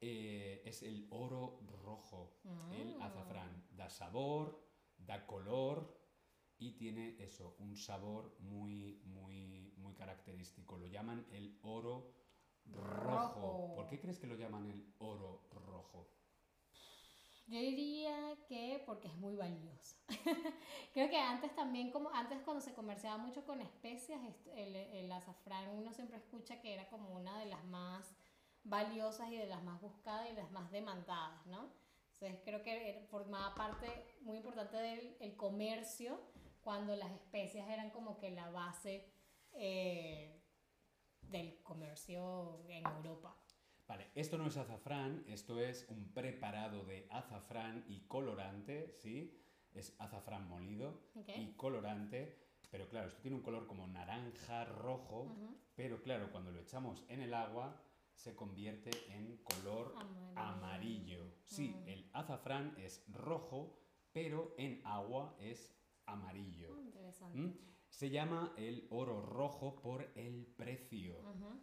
[0.00, 2.40] Eh, es el oro rojo,
[2.72, 3.06] el Ah.
[3.06, 3.66] azafrán.
[3.70, 4.60] Da sabor,
[4.96, 5.96] da color
[6.58, 10.76] y tiene eso, un sabor muy, muy, muy característico.
[10.78, 12.21] Lo llaman el oro rojo.
[12.66, 13.74] Rojo.
[13.74, 16.08] ¿Por qué crees que lo llaman el oro rojo?
[17.46, 19.96] Yo diría que porque es muy valioso.
[20.94, 24.20] Creo que antes también, como antes cuando se comerciaba mucho con especias,
[24.54, 28.14] el, el azafrán uno siempre escucha que era como una de las más
[28.64, 31.70] valiosas y de las más buscadas y las más demandadas, ¿no?
[32.14, 36.20] Entonces creo que formaba parte muy importante del el comercio
[36.62, 39.12] cuando las especias eran como que la base
[39.54, 40.41] eh,
[41.32, 43.36] del comercio en Europa.
[43.88, 49.38] Vale, esto no es azafrán, esto es un preparado de azafrán y colorante, ¿sí?
[49.74, 51.00] Es azafrán molido
[51.36, 52.38] y colorante,
[52.70, 55.34] pero claro, esto tiene un color como naranja, rojo,
[55.74, 57.82] pero claro, cuando lo echamos en el agua
[58.14, 60.40] se convierte en color Amarillo.
[60.40, 61.34] amarillo.
[61.44, 61.88] Sí, Mm.
[61.88, 63.78] el azafrán es rojo,
[64.12, 65.74] pero en agua es
[66.06, 66.74] amarillo.
[66.76, 67.38] Ah, interesante.
[67.38, 67.58] ¿Mm?
[67.92, 71.14] Se llama el oro rojo por el precio.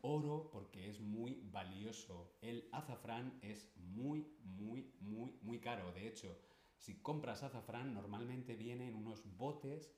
[0.01, 2.37] Oro porque es muy valioso.
[2.41, 5.91] El azafrán es muy, muy, muy, muy caro.
[5.91, 6.39] De hecho,
[6.77, 9.91] si compras azafrán, normalmente viene en unos botes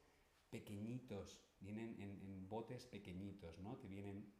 [0.50, 1.38] pequeñitos.
[1.60, 3.76] Vienen en, en botes pequeñitos, ¿no?
[3.78, 4.34] Te vienen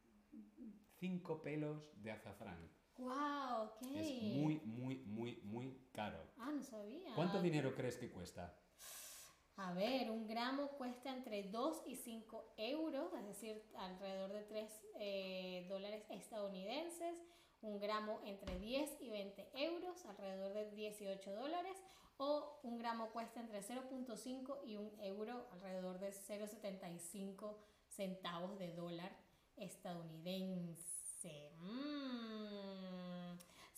[0.98, 2.72] cinco pelos de azafrán.
[2.98, 3.82] Wow, ok.
[3.96, 6.24] Es muy, muy, muy, muy caro.
[6.38, 7.14] Ah, no sabía.
[7.16, 8.58] ¿Cuánto dinero crees que cuesta?
[9.58, 15.68] A ver, un gramo cuesta entre 2 y 5 euros, es decir, alrededor de 3
[15.68, 17.16] dólares estadounidenses.
[17.62, 21.78] Un gramo entre 10 y 20 euros, alrededor de 18 dólares.
[22.18, 29.12] O un gramo cuesta entre 0.5 y 1 euro, alrededor de 0.75 centavos de dólar
[29.58, 31.52] estadounidense.
[31.60, 32.81] Mm.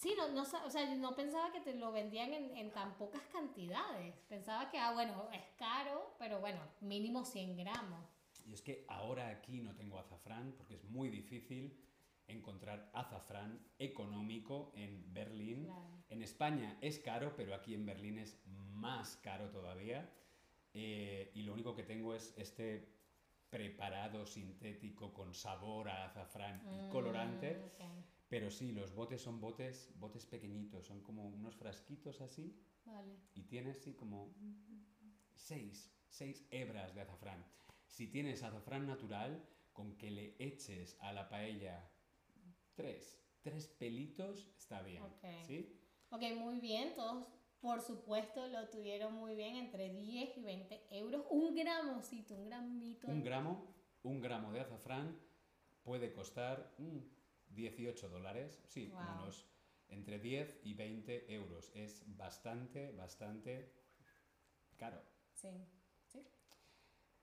[0.03, 3.21] Sí, no, no, o sea, no pensaba que te lo vendían en, en, tan pocas
[3.31, 4.13] cantidades.
[4.27, 8.03] Pensaba que, ah, bueno, es caro, pero bueno, mínimo 100 gramos.
[8.45, 11.79] Y es que ahora aquí no tengo azafrán porque es muy difícil
[12.27, 15.63] encontrar azafrán económico en Berlín.
[15.63, 16.03] Claro.
[16.09, 20.11] En España es caro, pero aquí en Berlín es más caro todavía.
[20.73, 22.89] Eh, y lo único que tengo es este
[23.53, 27.55] preparado sintético con sabor a azafrán y colorante.
[27.55, 27.81] Mm, ok.
[28.27, 33.15] Pero sí, los botes son botes, botes pequeñitos, son como unos frasquitos así Vale.
[33.35, 34.35] y tienes sí como
[35.35, 37.45] seis, seis hebras de azafrán.
[37.85, 41.91] Si tienes azafrán natural, con que le eches a la paella
[42.73, 45.03] tres, tres pelitos, está bien.
[45.45, 45.79] ¿sí?
[46.09, 46.95] Ok, muy bien.
[46.95, 47.27] Todos,
[47.63, 49.55] por supuesto, lo tuvieron muy bien.
[49.55, 51.25] Entre 10 y 20 euros.
[51.29, 53.07] Un gramocito, un gramito.
[53.07, 53.73] Un gramo,
[54.03, 55.17] un gramo de azafrán
[55.81, 56.97] puede costar mm,
[57.55, 59.47] 18 dólares, sí, unos
[59.87, 61.71] entre 10 y 20 euros.
[61.73, 63.71] Es bastante, bastante
[64.75, 65.01] caro.
[65.31, 65.65] Sí.
[66.05, 66.21] sí.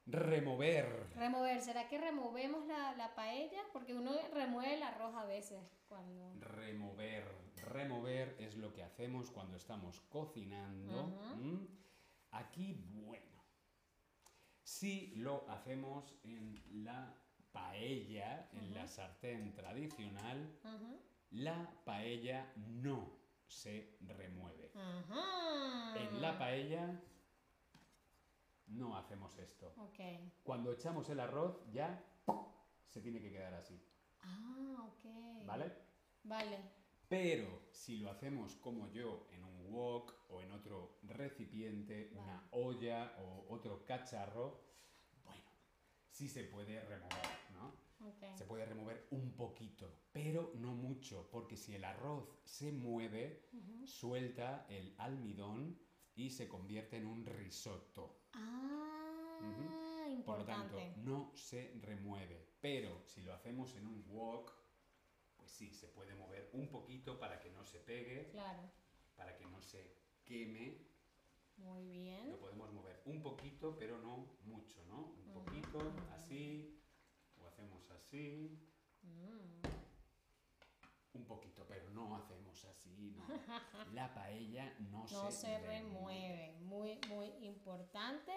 [0.06, 1.10] Remover.
[1.16, 1.60] Remover.
[1.60, 3.60] ¿Será que removemos la, la paella?
[3.74, 6.32] Porque uno remueve el arroz a veces cuando...
[6.40, 7.49] Remover.
[7.60, 11.18] Remover es lo que hacemos cuando estamos cocinando.
[12.32, 13.26] Aquí, bueno.
[14.62, 17.12] Si lo hacemos en la
[17.52, 20.56] paella, en la sartén tradicional,
[21.32, 23.10] la paella no
[23.46, 24.70] se remueve.
[25.96, 27.00] En la paella
[28.68, 29.74] no hacemos esto.
[30.44, 32.04] Cuando echamos el arroz ya
[32.88, 33.80] se tiene que quedar así,
[34.22, 35.46] Ah, ok.
[35.46, 35.72] ¿vale?
[36.24, 36.79] Vale.
[37.10, 42.20] Pero si lo hacemos como yo en un wok o en otro recipiente, Vale.
[42.20, 44.60] una olla o otro cacharro,
[45.24, 45.42] bueno,
[46.08, 47.74] sí se puede remover, ¿no?
[48.08, 48.36] Ok.
[48.36, 53.48] Se puede remover un poquito, pero no mucho, porque si el arroz se mueve,
[53.84, 55.76] suelta el almidón
[56.14, 58.20] y se convierte en un risotto.
[58.34, 59.40] Ah,
[60.24, 61.02] Por lo tanto, importante.
[61.02, 62.50] no se remueve.
[62.60, 64.52] Pero si lo hacemos en un wok,
[65.50, 68.70] sí, se puede mover un poquito para que no se pegue, Claro.
[69.16, 70.86] para que no se queme.
[71.56, 72.30] Muy bien.
[72.30, 75.12] Lo podemos mover un poquito, pero no mucho, ¿no?
[75.26, 75.78] Un poquito,
[76.12, 76.80] así,
[77.36, 78.66] o hacemos así,
[79.02, 79.62] Mm.
[81.14, 83.26] un poquito, pero no hacemos así, no.
[83.94, 86.52] La paella no, No se remueve.
[86.60, 88.32] Muy, muy importante.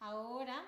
[0.00, 0.64] Ahora,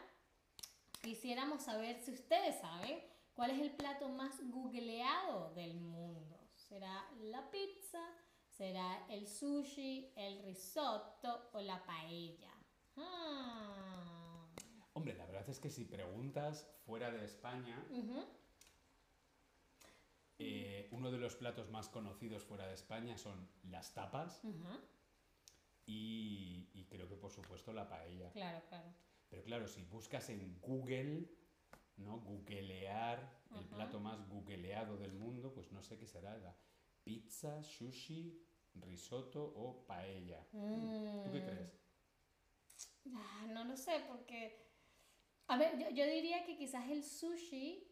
[1.03, 3.01] quisiéramos saber si ustedes saben
[3.41, 6.39] cuál es el plato más googleado del mundo.
[6.55, 7.99] ¿Será la pizza?
[8.47, 12.53] ¿Será el sushi, el risotto o la paella?
[12.99, 14.47] Ah.
[14.93, 17.83] Hombre, la verdad es que si preguntas fuera de España,
[20.39, 24.43] eh, uno de los platos más conocidos fuera de España son las tapas
[25.87, 28.31] y creo que por supuesto la paella.
[28.33, 28.93] Claro, claro.
[29.31, 31.40] Pero claro, si buscas en Google,
[32.01, 32.19] ¿no?
[32.21, 33.19] Googlear
[33.57, 36.57] el plato más googleado del mundo, pues no sé qué será, la
[37.05, 38.41] pizza, sushi,
[38.75, 40.47] risotto o paella.
[40.53, 41.45] ¿Tú qué Mm.
[41.45, 41.77] crees?
[43.15, 44.69] Ah, no lo sé, porque...
[45.49, 47.89] A ver, yo, yo diría que quizás el sushi,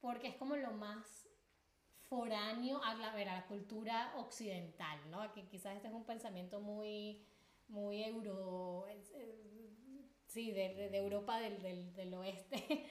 [0.00, 1.28] porque es como lo más
[2.08, 5.32] foráneo a la, a ver, a la cultura occidental, ¿no?
[5.32, 7.24] Que quizás este es un pensamiento muy,
[7.68, 8.86] muy euro...
[10.26, 12.86] sí, de, de- de Europa del, del, del oeste.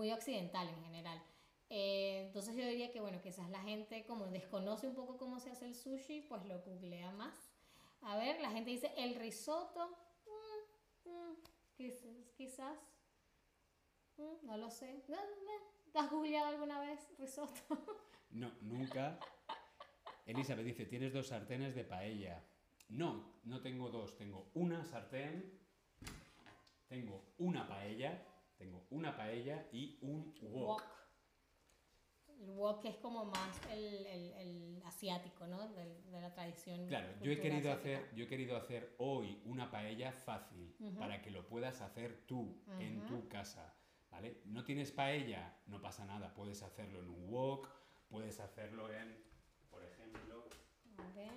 [0.00, 1.22] Muy occidental en general.
[1.68, 5.50] Eh, entonces yo diría que, bueno, quizás la gente como desconoce un poco cómo se
[5.50, 7.52] hace el sushi, pues lo googlea más.
[8.00, 9.94] A ver, la gente dice el risotto.
[11.04, 11.36] mm, mm,
[11.76, 12.30] quizás.
[12.34, 12.78] quizás.
[14.16, 15.04] Mm, no lo sé.
[15.06, 15.18] No,
[16.00, 17.60] ¿Has googleado alguna vez risotto?
[18.30, 19.18] No, nunca.
[20.24, 22.42] Elizabeth dice, tienes dos sartenes de paella.
[22.88, 25.60] No, no tengo dos, tengo una sartén,
[26.88, 28.29] tengo una paella,
[28.60, 30.68] tengo una paella y un wok.
[30.68, 30.82] Wok.
[32.40, 35.66] El wok es como más el, el- el asiático, ¿no?
[35.68, 36.86] De, de la tradición.
[36.88, 37.98] Claro, yo he querido asiática.
[37.98, 42.62] hacer, yo he querido hacer hoy una paella fácil para que lo puedas hacer tú
[42.78, 43.74] en tu casa,
[44.10, 44.42] ¿vale?
[44.44, 47.68] No tienes paella, no pasa nada, puedes hacerlo en un wok,
[48.10, 49.16] Puedes hacerlo en,
[49.70, 50.44] por ejemplo,
[50.98, 51.30] A ver.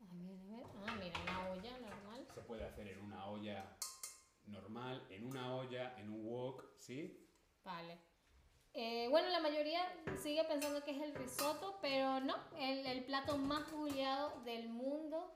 [0.00, 0.64] A ver, a ver.
[0.86, 2.26] Ah, mira, una olla normal.
[2.34, 3.78] se puede hacer en una olla
[4.46, 7.26] normal, en una olla, en un wok, ¿sí?
[7.64, 7.98] Vale.
[8.74, 9.80] Eh, bueno, la mayoría
[10.18, 12.34] sigue pensando que es el risotto, pero no.
[12.58, 15.32] El, el plato más googleado del mundo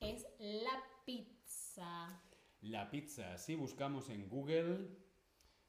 [0.00, 2.22] es la pizza.
[2.62, 4.88] La pizza, si buscamos en Google,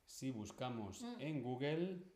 [0.06, 1.16] si buscamos Mm.
[1.22, 2.12] en Google,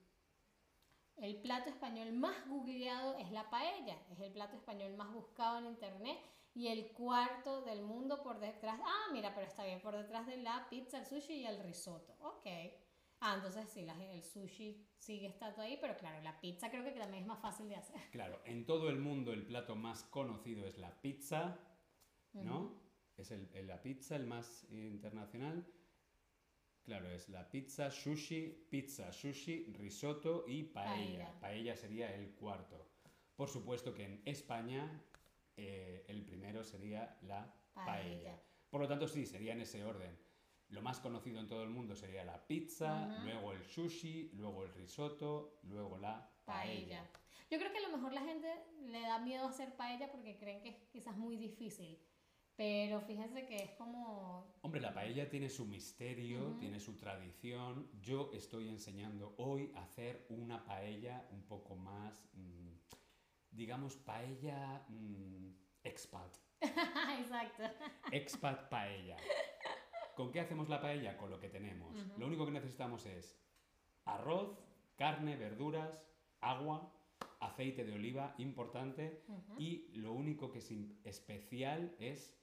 [1.18, 3.98] El plato español más googleado es la paella.
[4.10, 6.18] Es el plato español más buscado en internet
[6.60, 8.78] y el cuarto del mundo por detrás.
[8.84, 12.14] Ah, mira, pero está bien, por detrás de la pizza, el sushi y el risotto.
[12.20, 12.48] Ok.
[13.22, 17.24] Ah, entonces sí, el sushi sigue estando ahí, pero claro, la pizza creo que también
[17.24, 17.96] es más fácil de hacer.
[18.12, 21.58] claro, en todo el mundo el plato más conocido es la pizza,
[22.34, 22.60] ¿no?
[22.60, 22.82] Ujú.
[23.16, 25.66] Es el, el- la pizza el más internacional.
[26.84, 31.26] Claro, es la pizza, sushi, pizza, sushi, risotto y paella.
[31.26, 31.40] Paella.
[31.40, 32.86] Paella sería el cuarto.
[33.36, 35.02] Por supuesto que en España
[35.68, 37.86] eh, el primero sería la paella.
[37.86, 38.44] Paella.
[38.70, 40.18] Por lo tanto, sí, sería en ese orden.
[40.70, 44.74] Lo más conocido en todo el mundo sería la pizza, luego el sushi, luego el
[44.74, 47.02] risotto, luego la paella.
[47.04, 47.10] Paella.
[47.50, 48.48] Yo creo que a lo mejor la gente
[48.82, 52.00] le da miedo hacer paella porque creen que es quizás muy difícil.
[52.56, 54.54] Pero fíjense que es como...
[54.62, 57.90] Hombre, la paella tiene su misterio, tiene su tradición.
[58.02, 62.69] Yo estoy enseñando hoy a hacer una paella un poco más, mm,
[63.60, 65.52] digamos, paella mm,
[65.84, 66.34] expat.
[67.20, 67.64] Exacto.
[68.10, 69.18] Expat paella.
[70.16, 71.18] ¿Con qué hacemos la paella?
[71.18, 71.94] Con lo que tenemos.
[72.18, 73.38] Lo único que necesitamos es
[74.06, 74.58] arroz,
[74.96, 76.06] carne, verduras,
[76.40, 76.92] agua,
[77.42, 79.24] aceite de oliva, importante,
[79.58, 80.72] y lo único que es
[81.04, 82.34] especial es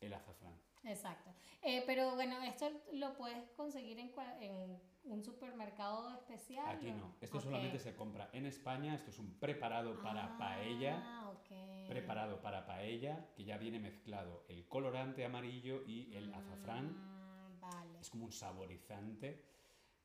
[0.00, 0.54] el azafrán.
[0.84, 1.30] Exacto.
[1.62, 6.68] Eh, pero bueno, esto lo puedes conseguir en, en un supermercado especial.
[6.76, 7.44] Aquí no, esto Ok.
[7.44, 11.88] solamente se compra en España, esto es un preparado para paella, Ah, ok.
[11.88, 18.00] preparado para paella, que ya viene mezclado el colorante amarillo y el azafrán, Mm, vale.
[18.00, 19.44] es como un saborizante,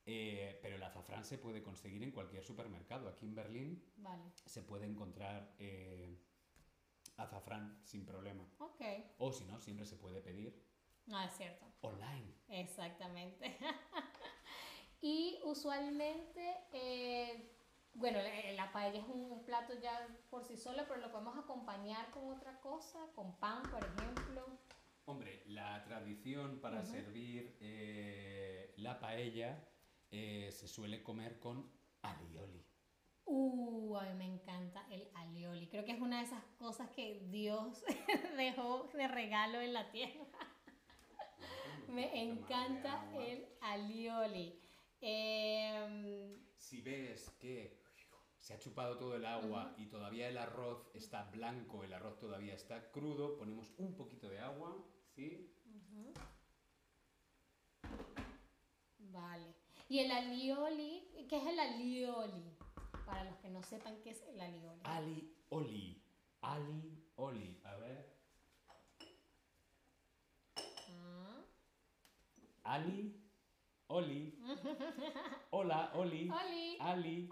[0.06, 3.10] eh, pero el azafrán se puede conseguir en cualquier supermercado.
[3.10, 4.24] Aquí en Berlín Vale.
[4.46, 6.18] se puede encontrar eh,
[7.18, 8.48] azafrán sin problema.
[8.60, 8.82] Ok.
[9.18, 10.64] O si no, siempre se puede pedir
[11.08, 11.66] No, es cierto.
[11.82, 12.34] online.
[12.50, 13.58] Exactamente.
[15.06, 17.52] y usualmente, eh,
[17.94, 22.10] bueno, la, la paella es un plato ya por sí solo, pero lo podemos acompañar
[22.10, 24.58] con otra cosa, con pan, por ejemplo.
[25.06, 26.88] Hombre, la tradición para Ujú.
[26.88, 29.64] servir eh, la paella
[30.10, 32.66] eh, se suele comer con alioli.
[33.26, 35.68] Uh, a mí me encanta el alioli.
[35.68, 37.84] Creo que es una de esas cosas que Dios
[38.38, 40.26] dejó de regalo en la tierra.
[41.90, 44.65] Me encanta el alioli.
[45.02, 47.78] Em, Si ves que
[48.40, 52.54] se ha chupado todo el agua y todavía el arroz está blanco, el arroz todavía
[52.54, 54.76] está crudo, ponemos un poquito de agua,
[55.16, 55.52] ¿sí?
[59.00, 59.56] Vale.
[59.90, 62.58] Y el alioli, ¿qué es el alioli?
[63.06, 64.82] Para los que no sepan qué es el alioli.
[64.84, 66.02] Ali oli.
[66.42, 67.62] Ali oli.
[67.64, 68.16] A ver.
[70.90, 71.44] Ah.
[72.64, 73.25] Ali
[73.90, 74.34] oli.
[75.52, 76.30] Hola, oli.
[76.30, 76.78] Oli.
[76.80, 77.30] Ali.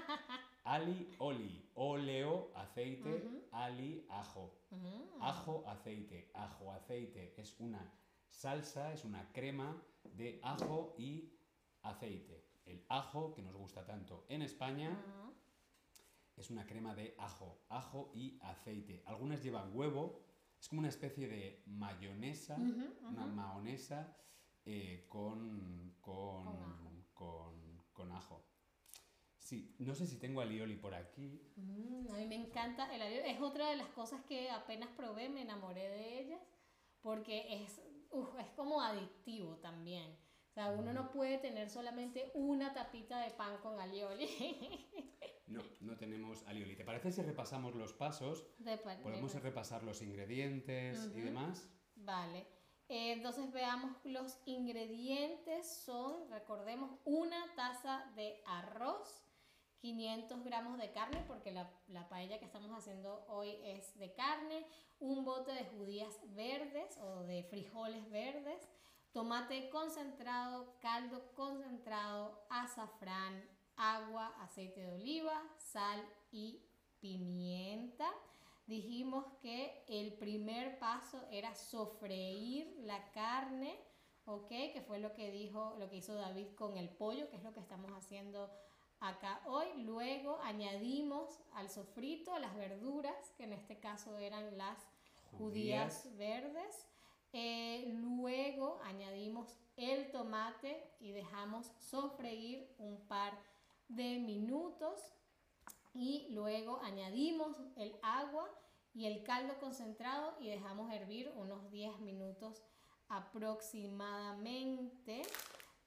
[0.64, 1.70] Ali oli.
[1.76, 3.22] Oleo, aceite.
[3.52, 4.52] Ali, ajo.
[4.70, 5.22] Mm.
[5.22, 6.30] Ajo, aceite.
[6.34, 7.34] Ajo, aceite.
[7.36, 7.92] Es una
[8.28, 11.32] salsa, es una crema de ajo y
[11.82, 12.44] aceite.
[12.64, 14.90] El ajo, que nos gusta tanto en España,
[16.36, 17.60] es una crema de ajo.
[17.68, 19.02] Ajo y aceite.
[19.06, 20.20] Algunas llevan huevo.
[20.58, 24.16] Es como una especie de mayonesa, una mahonesa
[24.66, 27.92] eh, con, con, Con ajo.
[27.92, 28.44] con- ajo.
[29.38, 31.40] Sí, no sé si tengo alioli por aquí.
[31.56, 33.30] Mm, a mí me encanta el alioli.
[33.30, 36.40] Es otra de las cosas que apenas probé, me enamoré de ellas,
[37.00, 40.10] porque es, uf, es como adictivo también.
[40.50, 44.26] O sea, uno no puede tener solamente una tapita de pan con alioli.
[45.48, 46.74] No, no tenemos alioli.
[46.74, 48.44] ¿Te parece si repasamos los pasos?
[48.58, 51.70] De Podemos de- repasar los ingredientes y demás.
[51.94, 52.44] Vale.
[52.88, 59.22] Eh, entonces veamos los ingredientes son, recordemos, una taza de arroz,
[59.80, 64.66] 500 gramos de carne, porque la, la paella que estamos haciendo hoy es de carne,
[65.00, 68.68] un bote de judías verdes o de frijoles verdes,
[69.12, 73.44] tomate concentrado, caldo concentrado, azafrán,
[73.76, 76.62] agua, aceite de oliva, sal y
[77.00, 78.08] pimienta.
[78.66, 83.78] Dijimos que el primer paso era sofreír la carne
[84.26, 84.48] ¿ok?
[84.48, 87.54] Que fue lo que dijo, lo que hizo David con el pollo, que es lo
[87.54, 88.50] que estamos haciendo
[89.00, 89.66] acá hoy.
[89.78, 94.78] Luego añadimos al sofrito las verduras, que en este caso eran las
[95.38, 96.86] judías, verdes.
[97.32, 103.38] Eh, luego añadimos el tomate y dejamos sofreír un par
[103.88, 105.12] de minutos
[105.96, 108.50] y luego añadimos el agua
[108.92, 112.60] y el caldo concentrado y dejamos hervir unos 10 minutos
[113.08, 115.22] aproximadamente.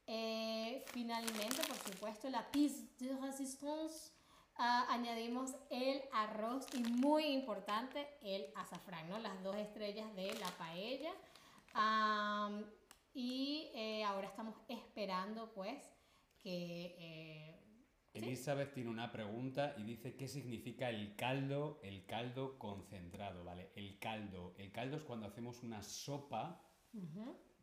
[0.08, 4.14] Eh, finalmente, por supuesto, la pizza de resistance.
[4.56, 9.20] Ah, añadimos el arroz y muy importante el azafrán, ¿no?
[9.20, 11.14] las dos estrellas de la paella.
[13.14, 15.90] y eh, ahora estamos esperando pues
[16.40, 17.69] que eh,
[18.14, 23.72] Elizabeth tiene una pregunta y dice qué significa el caldo, el caldo concentrado, ¿vale?
[23.76, 24.56] El caldo.
[24.58, 26.62] El caldo es cuando hacemos una sopa,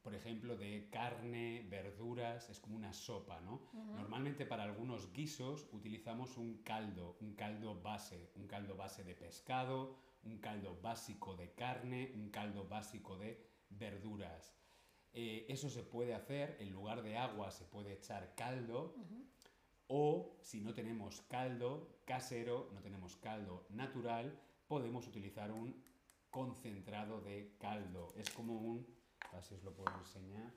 [0.02, 3.60] por ejemplo, de carne, verduras, es como una sopa, ¿no?
[3.96, 9.98] Normalmente para algunos guisos utilizamos un caldo, un caldo base, un caldo base de pescado,
[10.22, 14.56] un caldo básico de carne, un caldo básico de verduras.
[15.12, 18.94] Eh, eso se puede hacer, en lugar de agua se puede echar caldo.
[19.88, 25.74] O si no tenemos caldo casero, no tenemos caldo natural, podemos utilizar un
[26.30, 28.12] concentrado de caldo.
[28.16, 28.86] Es como un,
[29.32, 30.52] así os lo puedo enseñar.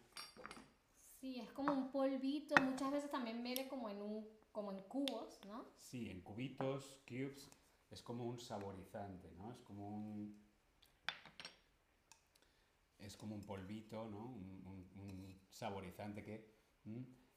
[1.20, 2.56] Sí, es como un polvito.
[2.62, 5.66] Muchas veces también viene como en un, como en cubos, ¿no?
[5.78, 7.50] Sí, en cubitos, cubes.
[7.92, 9.52] Es como un saborizante, ¿no?
[9.52, 10.40] Es como un,
[13.00, 14.26] es como un polvito, ¿no?
[14.26, 14.60] Un,
[15.50, 16.54] saborizante que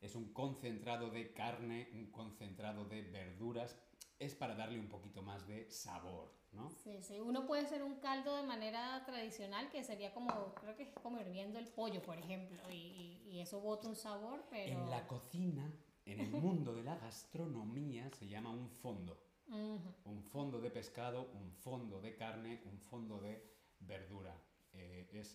[0.02, 3.78] es un concentrado de carne, un concentrado de verduras,
[4.18, 6.70] es para darle un poquito más de sabor, ¿no?
[6.70, 10.82] Sí, sí, uno puede hacer un caldo de manera tradicional que sería como, creo que
[10.82, 14.72] es como hirviendo el pollo, por ejemplo, y, eso bota un sabor, pero...
[14.72, 15.68] En la cocina,
[16.04, 19.18] en el mundo de la gastronomía, se llama un fondo.
[19.48, 23.42] Un fondo de pescado, un fondo de carne, un fondo de
[23.80, 24.40] verdura.
[24.74, 25.34] Eh, es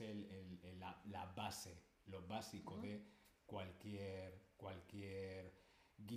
[0.77, 3.03] la, base, lo básico de
[3.45, 4.46] cualquier cualquier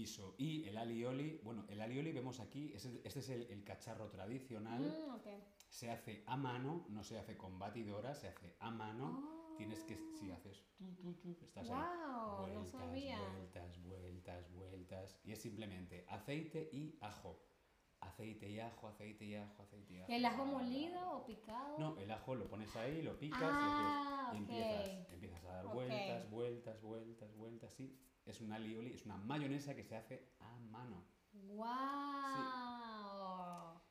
[0.01, 0.35] guiso.
[0.39, 4.83] Y el alioli, bueno, el alioli vemos aquí, este, es el, cacharro tradicional.
[4.83, 9.39] Mm, se hace a mano, no se hace con batidora, se hace a mano.
[9.57, 10.65] Tienes que, si haces,
[11.43, 15.21] estás wow, vueltas, vueltas, vueltas, vueltas.
[15.23, 17.39] Y es simplemente aceite y ajo.
[18.01, 20.11] Aceite y ajo, aceite y ajo, aceite y ajo.
[20.11, 21.79] ¿El ajo molido o picado?
[21.79, 26.31] No, el ajo lo pones ahí, lo picas y, ah, empiezas, empiezas, a dar vueltas,
[26.31, 31.05] vueltas, vueltas, vueltas, sí es una alioli, es una mayonesa que se hace a mano.
[31.33, 31.67] ¡Wow!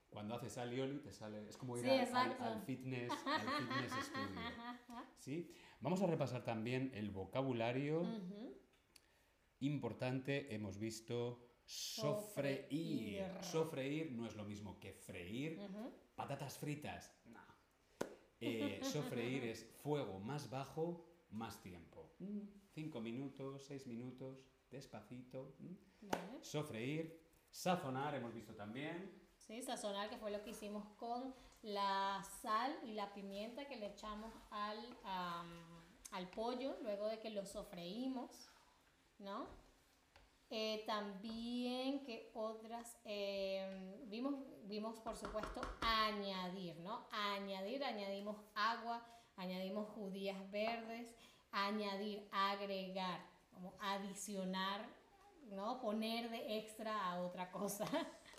[0.10, 4.42] Cuando haces alioli te sale, es como ir al, fitness, al fitness studio.
[5.20, 5.54] ¿Sí?
[5.82, 8.02] Vamos a repasar también el vocabulario
[9.60, 10.54] importante.
[10.54, 13.24] Hemos visto sofreír.
[13.42, 15.60] Sofreír no es lo mismo que freír.
[16.16, 17.40] Patatas fritas, no.
[18.42, 22.16] Eh, sofreír es fuego más bajo, más tiempo.
[22.74, 25.56] 5 minutos, 6 minutos, despacito.
[26.42, 29.12] Sofreír, sazonar, hemos visto también.
[29.38, 33.88] Sí, sazonar, que fue lo que hicimos con la sal y la pimienta que le
[33.88, 34.98] echamos al,
[36.12, 38.50] al pollo luego de que lo sofreímos,
[39.18, 39.48] ¿no?
[40.52, 47.08] Eh, también que otras eh, vimos, vimos por supuesto añadir, ¿no?
[47.12, 49.06] Añadir, añadimos agua,
[49.36, 51.16] añadimos judías verdes,
[51.52, 54.88] añadir, agregar, como adicionar,
[55.52, 55.80] ¿no?
[55.82, 57.86] Poner de extra a otra cosa.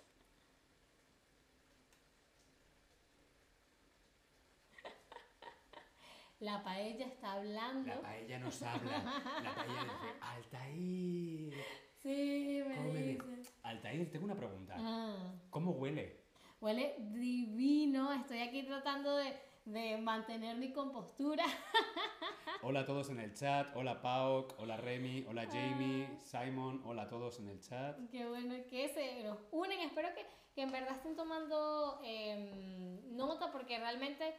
[6.41, 7.87] La paella está hablando.
[7.87, 9.03] La paella nos habla.
[9.43, 11.55] La paella dice, Altair.
[12.03, 13.53] Sí, me dice.
[13.63, 14.75] Altair, tengo una pregunta.
[14.79, 15.35] Ah.
[15.51, 16.25] ¿Cómo huele?
[16.63, 18.11] Huele divino.
[18.15, 21.45] Estoy aquí tratando de de mantener mi compostura.
[22.63, 26.19] Hola a todos en el chat, hola Pauk, hola Remy, hola Jamie, ah.
[26.19, 27.97] Simon, hola a todos en el chat.
[28.11, 33.51] Qué bueno que se nos unen, espero que, que en verdad estén tomando em, nota
[33.51, 34.35] porque realmente,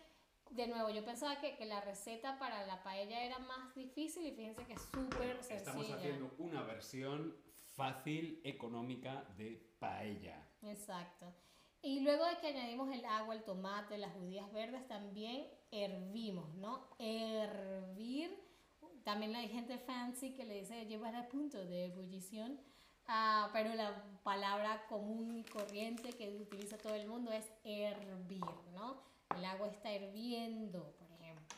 [0.52, 4.34] de nuevo, yo pensaba que, que, la receta para la paella era más difícil y
[4.34, 5.58] fíjense que es súper sencilla.
[5.58, 7.36] Estamos haciendo una versión
[7.74, 10.48] fácil, económica de paella.
[10.62, 11.34] Exacto.
[11.84, 16.88] Y luego de que añadimos el agua, el tomate, las judías verdes, también hervimos, ¿no?
[17.00, 18.38] Hervir,
[19.04, 22.60] también hay gente fancy que le dice llevar a punto de ebullición,
[23.08, 29.02] ah, pero la palabra común y corriente que utiliza todo el mundo es hervir, ¿no?
[29.36, 31.58] El agua está hirviendo, por ejemplo.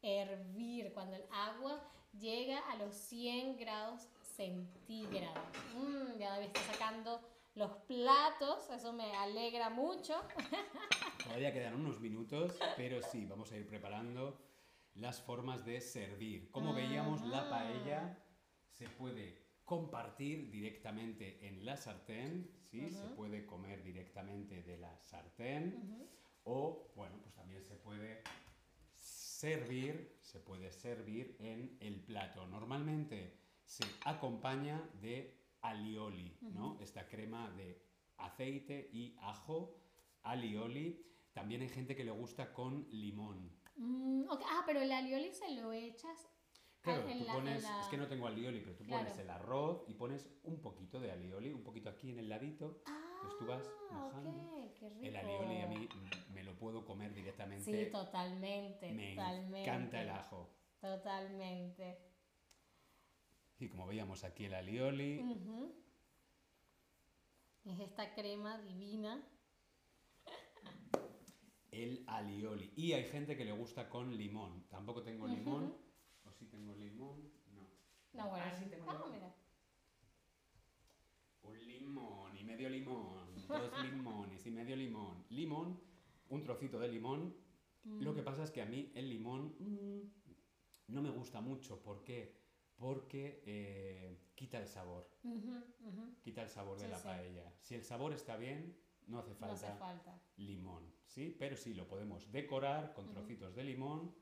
[0.00, 1.82] Hervir, cuando el agua
[2.20, 4.06] llega a los 100 grados
[4.36, 5.42] centígrados.
[5.74, 7.20] Mm, ya David está sacando
[7.56, 10.14] los platos, eso me alegra mucho.
[11.24, 14.38] Todavía quedan unos minutos, pero sí, vamos a ir preparando
[14.94, 16.50] las formas de servir.
[16.50, 18.22] Como veíamos, la paella
[18.68, 22.90] se puede compartir directamente en la sartén, ¿sí?
[22.90, 26.08] Se puede comer directamente de la sartén
[26.44, 28.22] o, bueno, pues también se puede
[28.94, 32.46] servir, se puede servir en el plato.
[32.46, 36.78] Normalmente se acompaña de alioli, ¿no?
[36.80, 37.82] Esta crema de
[38.16, 39.76] aceite y ajo,
[40.22, 41.02] alioli.
[41.32, 43.52] También hay gente que le gusta con limón.
[43.76, 46.26] Mm, ah, pero el alioli se lo echas
[46.86, 50.28] Claro, tú pones, es que no tengo alioli, pero tú pones el arroz y pones
[50.44, 52.80] un poquito de alioli, un poquito aquí en el ladito.
[52.86, 54.72] Ah, tú vas mojando.
[54.78, 55.04] qué rico.
[55.04, 55.88] El alioli a mí
[56.32, 57.64] me lo puedo comer directamente.
[57.64, 59.62] Sí, totalmente, me totalmente.
[59.62, 60.54] encanta el ajo.
[60.80, 61.98] Totalmente.
[63.60, 65.20] Y como veíamos aquí el alioli.
[67.64, 69.26] Es esta crema divina.
[71.70, 72.72] El alioli.
[72.76, 74.64] Y hay gente que le gusta con limón.
[74.68, 75.74] Tampoco tengo limón
[76.36, 77.16] si tengo limón.
[77.54, 77.62] No.
[78.12, 78.44] No, bueno.
[78.46, 79.34] Ah, sí tengo ah, mira.
[81.42, 83.34] Un limón y medio limón.
[83.48, 85.24] Dos limones y medio limón.
[85.30, 85.80] Limón,
[86.28, 87.34] un trocito de limón.
[87.84, 88.24] Lo que mm.
[88.24, 91.80] pasa es que a mí el limón mm, no me gusta mucho.
[91.82, 92.34] ¿Por qué?
[92.76, 95.08] Porque eh, quita el sabor.
[96.22, 97.52] Quita el sabor de la paella.
[97.60, 100.20] Si el sabor está bien, no hace falta, no hace falta.
[100.36, 100.96] limón.
[101.06, 101.34] ¿sí?
[101.38, 104.14] Pero sí, lo podemos decorar con trocitos de limón,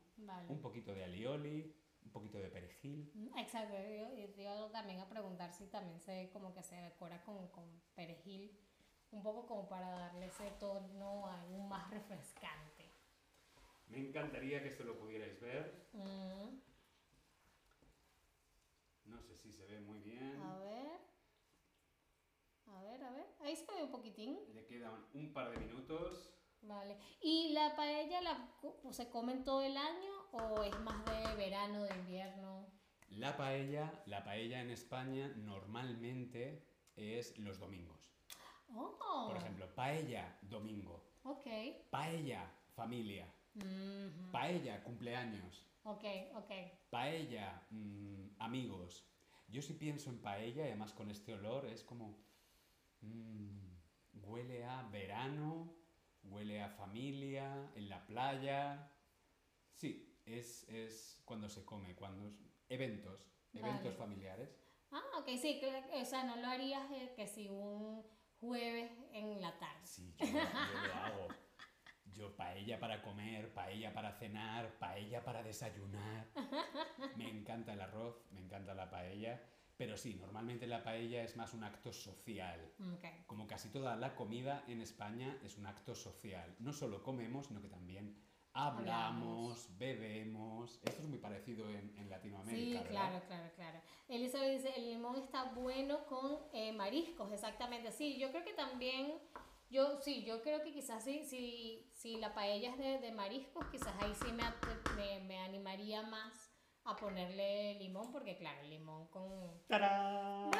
[0.47, 3.11] un poquito de alioli, un poquito de perejil.
[3.13, 7.49] Mm, exacto, yo, yo, también a preguntar si también se como que se decora con,
[7.49, 8.57] con perejil,
[9.11, 12.91] un poco como para darle ese tono aún más refrescante.
[13.87, 15.89] Me encantaría que esto lo pudierais ver.
[15.93, 16.59] Mm.
[19.05, 20.41] No sé si se ve muy bien.
[20.41, 20.99] A ver.
[22.65, 23.25] A ver, a ver.
[23.41, 24.37] Ahí se ve un poquitín.
[24.53, 26.31] Le quedan un par de minutos.
[26.61, 26.97] Vale.
[27.21, 28.49] ¿Y la paella la,
[28.91, 32.67] se comen todo el año o es más de verano, de invierno?
[33.09, 38.11] La paella, la paella en España normalmente es los domingos.
[38.73, 39.27] Oh.
[39.27, 41.05] Por ejemplo, paella domingo.
[41.23, 41.47] Ok.
[41.89, 43.31] Paella familia.
[44.31, 45.65] Paella cumpleaños.
[45.85, 46.03] Ok,
[46.35, 46.51] ok.
[46.89, 49.07] Paella mm, amigos.
[49.47, 52.17] Yo si pienso en paella, además con este olor, es como...
[53.01, 53.75] Mm,
[54.23, 55.75] huele a verano,
[56.23, 58.91] huele a familia, en la playa.
[59.73, 62.35] Sí, es, es cuando se come, cuando
[62.67, 64.57] eventos, eventos familiares.
[64.91, 65.61] Ah, ok, sí,
[65.93, 68.03] o sea, no lo harías eh, que si un
[68.39, 69.85] jueves en la tarde.
[69.85, 71.27] Sí, yo, yo lo hago.
[72.15, 76.27] Yo paella para comer, paella para cenar, paella para desayunar.
[77.17, 79.41] Me encanta el arroz, me encanta la paella.
[79.77, 82.71] Pero sí, normalmente la paella es más un acto social.
[83.27, 86.55] Como casi toda la comida en España es un acto social.
[86.59, 88.15] No solo comemos, sino que también
[88.55, 90.79] hablamos, bebemos.
[90.81, 92.83] Esto es muy parecido en, Latinoamérica.
[92.83, 93.79] Sí, claro, claro, claro.
[94.07, 97.91] Elizabeth dice, el limón está bueno con eh, mariscos, exactamente.
[97.91, 99.15] Sí, yo creo que también,
[99.75, 103.67] yo sí, yo creo que quizás sí, si, si la paella es de, de, mariscos,
[103.67, 104.43] quizás ahí sí me,
[104.95, 106.53] me, me animaría más
[106.85, 109.61] a ponerle limón, porque claro, el limón con...
[109.67, 110.51] ¡Tarán!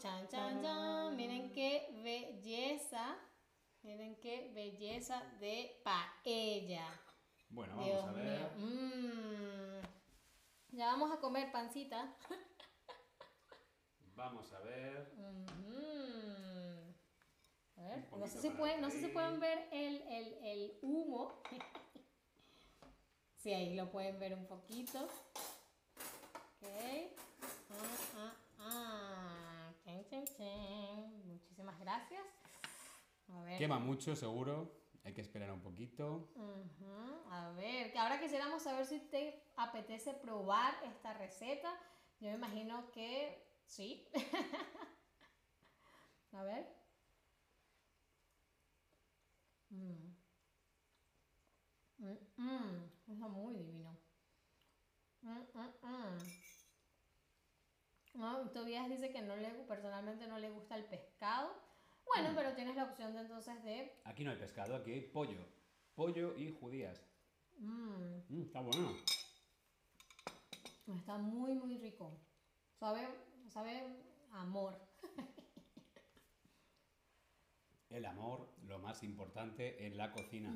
[0.00, 1.16] ¡Chan, chan, chan!
[1.16, 3.16] Miren qué belleza.
[3.82, 6.88] Miren qué belleza de paella.
[7.50, 8.50] Bueno, vamos a ver.
[8.56, 9.80] Mm.
[10.72, 12.16] Ya vamos a comer pancita.
[14.16, 15.12] Vamos a ver.
[17.76, 21.42] A ver, no sé, si pueden, no sé si pueden ver el, el, el humo.
[23.36, 25.04] Sí, ahí lo pueden ver un poquito.
[25.04, 26.66] Ok.
[27.70, 29.72] Ah, ah, ah.
[31.26, 32.22] Muchísimas gracias.
[33.28, 33.58] A ver.
[33.58, 34.72] Quema mucho, seguro.
[35.04, 36.28] Hay que esperar un poquito.
[37.30, 41.72] A ver, ahora quisiéramos saber si te apetece probar esta receta.
[42.18, 44.08] Yo me imagino que sí.
[46.32, 46.66] A ver.
[49.70, 50.16] Mm.
[52.36, 53.96] Mm, está muy divino.
[55.22, 55.40] Mm,
[55.82, 56.18] mm,
[58.14, 61.54] no, Tobias dice que no le, personalmente no le gusta el pescado.
[62.04, 63.98] Bueno, pero tienes la opción de entonces de...
[64.04, 65.40] Aquí no hay pescado, aquí hay pollo.
[65.94, 67.02] Pollo y judías.
[68.30, 68.94] está bueno.
[70.98, 72.12] Está muy, muy rico.
[72.78, 73.08] Sabe,
[73.48, 73.82] sabe
[74.32, 74.78] amor.
[77.90, 80.54] el amor, lo más importante en la cocina.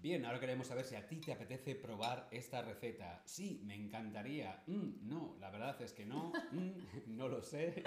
[0.00, 3.22] Bien, ahora queremos saber si a ti te apetece probar esta receta.
[3.24, 4.62] Sí, me encantaría.
[4.66, 6.32] Mm, no, la verdad es que no.
[6.50, 6.70] Mm,
[7.16, 7.84] no lo sé.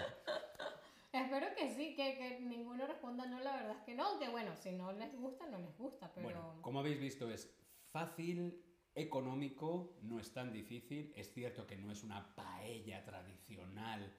[1.11, 4.55] Espero que sí, que, que ninguno responda no, la verdad es que no, aunque bueno,
[4.55, 6.25] si no les gusta, no les gusta, pero...
[6.25, 7.53] Bueno, como habéis visto, es
[7.91, 8.61] fácil,
[8.95, 11.13] económico, no es tan difícil.
[11.15, 12.35] Es cierto que no es una
[12.65, 14.11] paella tradicional,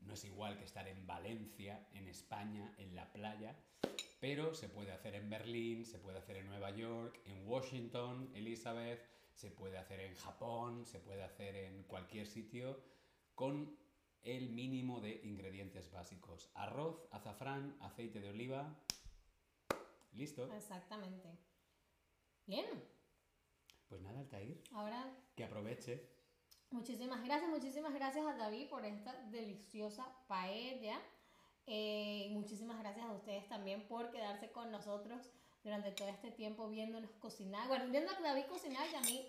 [0.00, 3.56] no es igual que estar en Valencia, en España, en la playa,
[4.20, 9.00] pero se puede hacer en Berlín, se puede hacer en Nueva York, en Washington, Elizabeth,
[9.34, 12.80] se puede hacer en Japón, se puede hacer en cualquier sitio
[13.36, 13.78] con
[14.22, 16.50] el mínimo de ingredientes básicos.
[16.54, 18.76] Arroz, azafrán, aceite de oliva.
[20.14, 20.52] Listo.
[20.52, 21.28] Exactamente.
[22.46, 22.66] Bien,
[23.88, 26.13] Pues nada, Altair, ahora que aproveche.
[26.70, 31.00] Muchísimas gracias, muchísimas gracias a David por esta deliciosa paella.
[31.66, 35.30] Eh, muchísimas gracias a ustedes también por quedarse con nosotros
[35.62, 37.68] durante todo este tiempo viéndonos cocinar.
[37.68, 39.26] Bueno, viendo a David cocinar y a mí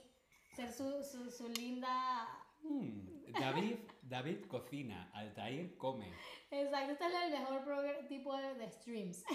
[0.55, 2.27] ser su, su, su linda
[2.67, 6.11] Mm, David, David cocina, Altair come.
[6.49, 9.23] Exacto, este es el mejor tipo de, de streams.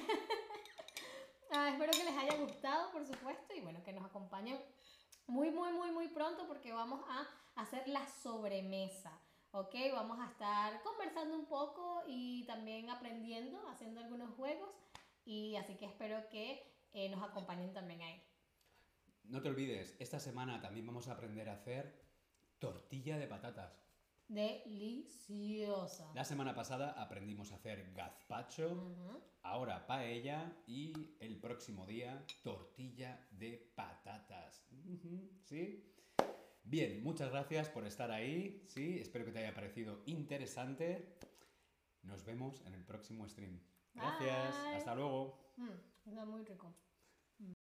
[1.53, 4.57] Ah, espero que les haya gustado, por supuesto, y bueno, que nos acompañen
[5.27, 7.27] muy, muy, muy, muy pronto porque vamos a
[7.61, 9.13] hacer la sobremesa.
[9.53, 9.75] ¿Ok?
[9.93, 14.71] Vamos a estar conversando un poco y también aprendiendo, haciendo algunos juegos.
[15.25, 18.23] Y así que espero que eh, nos acompañen también ahí.
[19.25, 22.05] No te olvides, esta semana también vamos a aprender a hacer
[22.59, 23.85] tortilla de patatas.
[24.29, 26.09] Deliciosa.
[26.15, 29.21] La semana pasada aprendimos a hacer gazpacho, Ujú.
[29.43, 34.65] ahora paella y el próximo día tortilla de patatas.
[35.43, 35.90] ¿Sí?
[36.63, 38.63] Bien, muchas gracias por estar ahí.
[38.67, 41.19] Sí, espero que te haya parecido interesante.
[42.03, 43.61] Nos vemos en el próximo stream.
[43.95, 44.55] Gracias.
[44.65, 44.77] Bye.
[44.77, 45.53] Hasta luego.
[45.57, 46.75] Mm, está muy rico.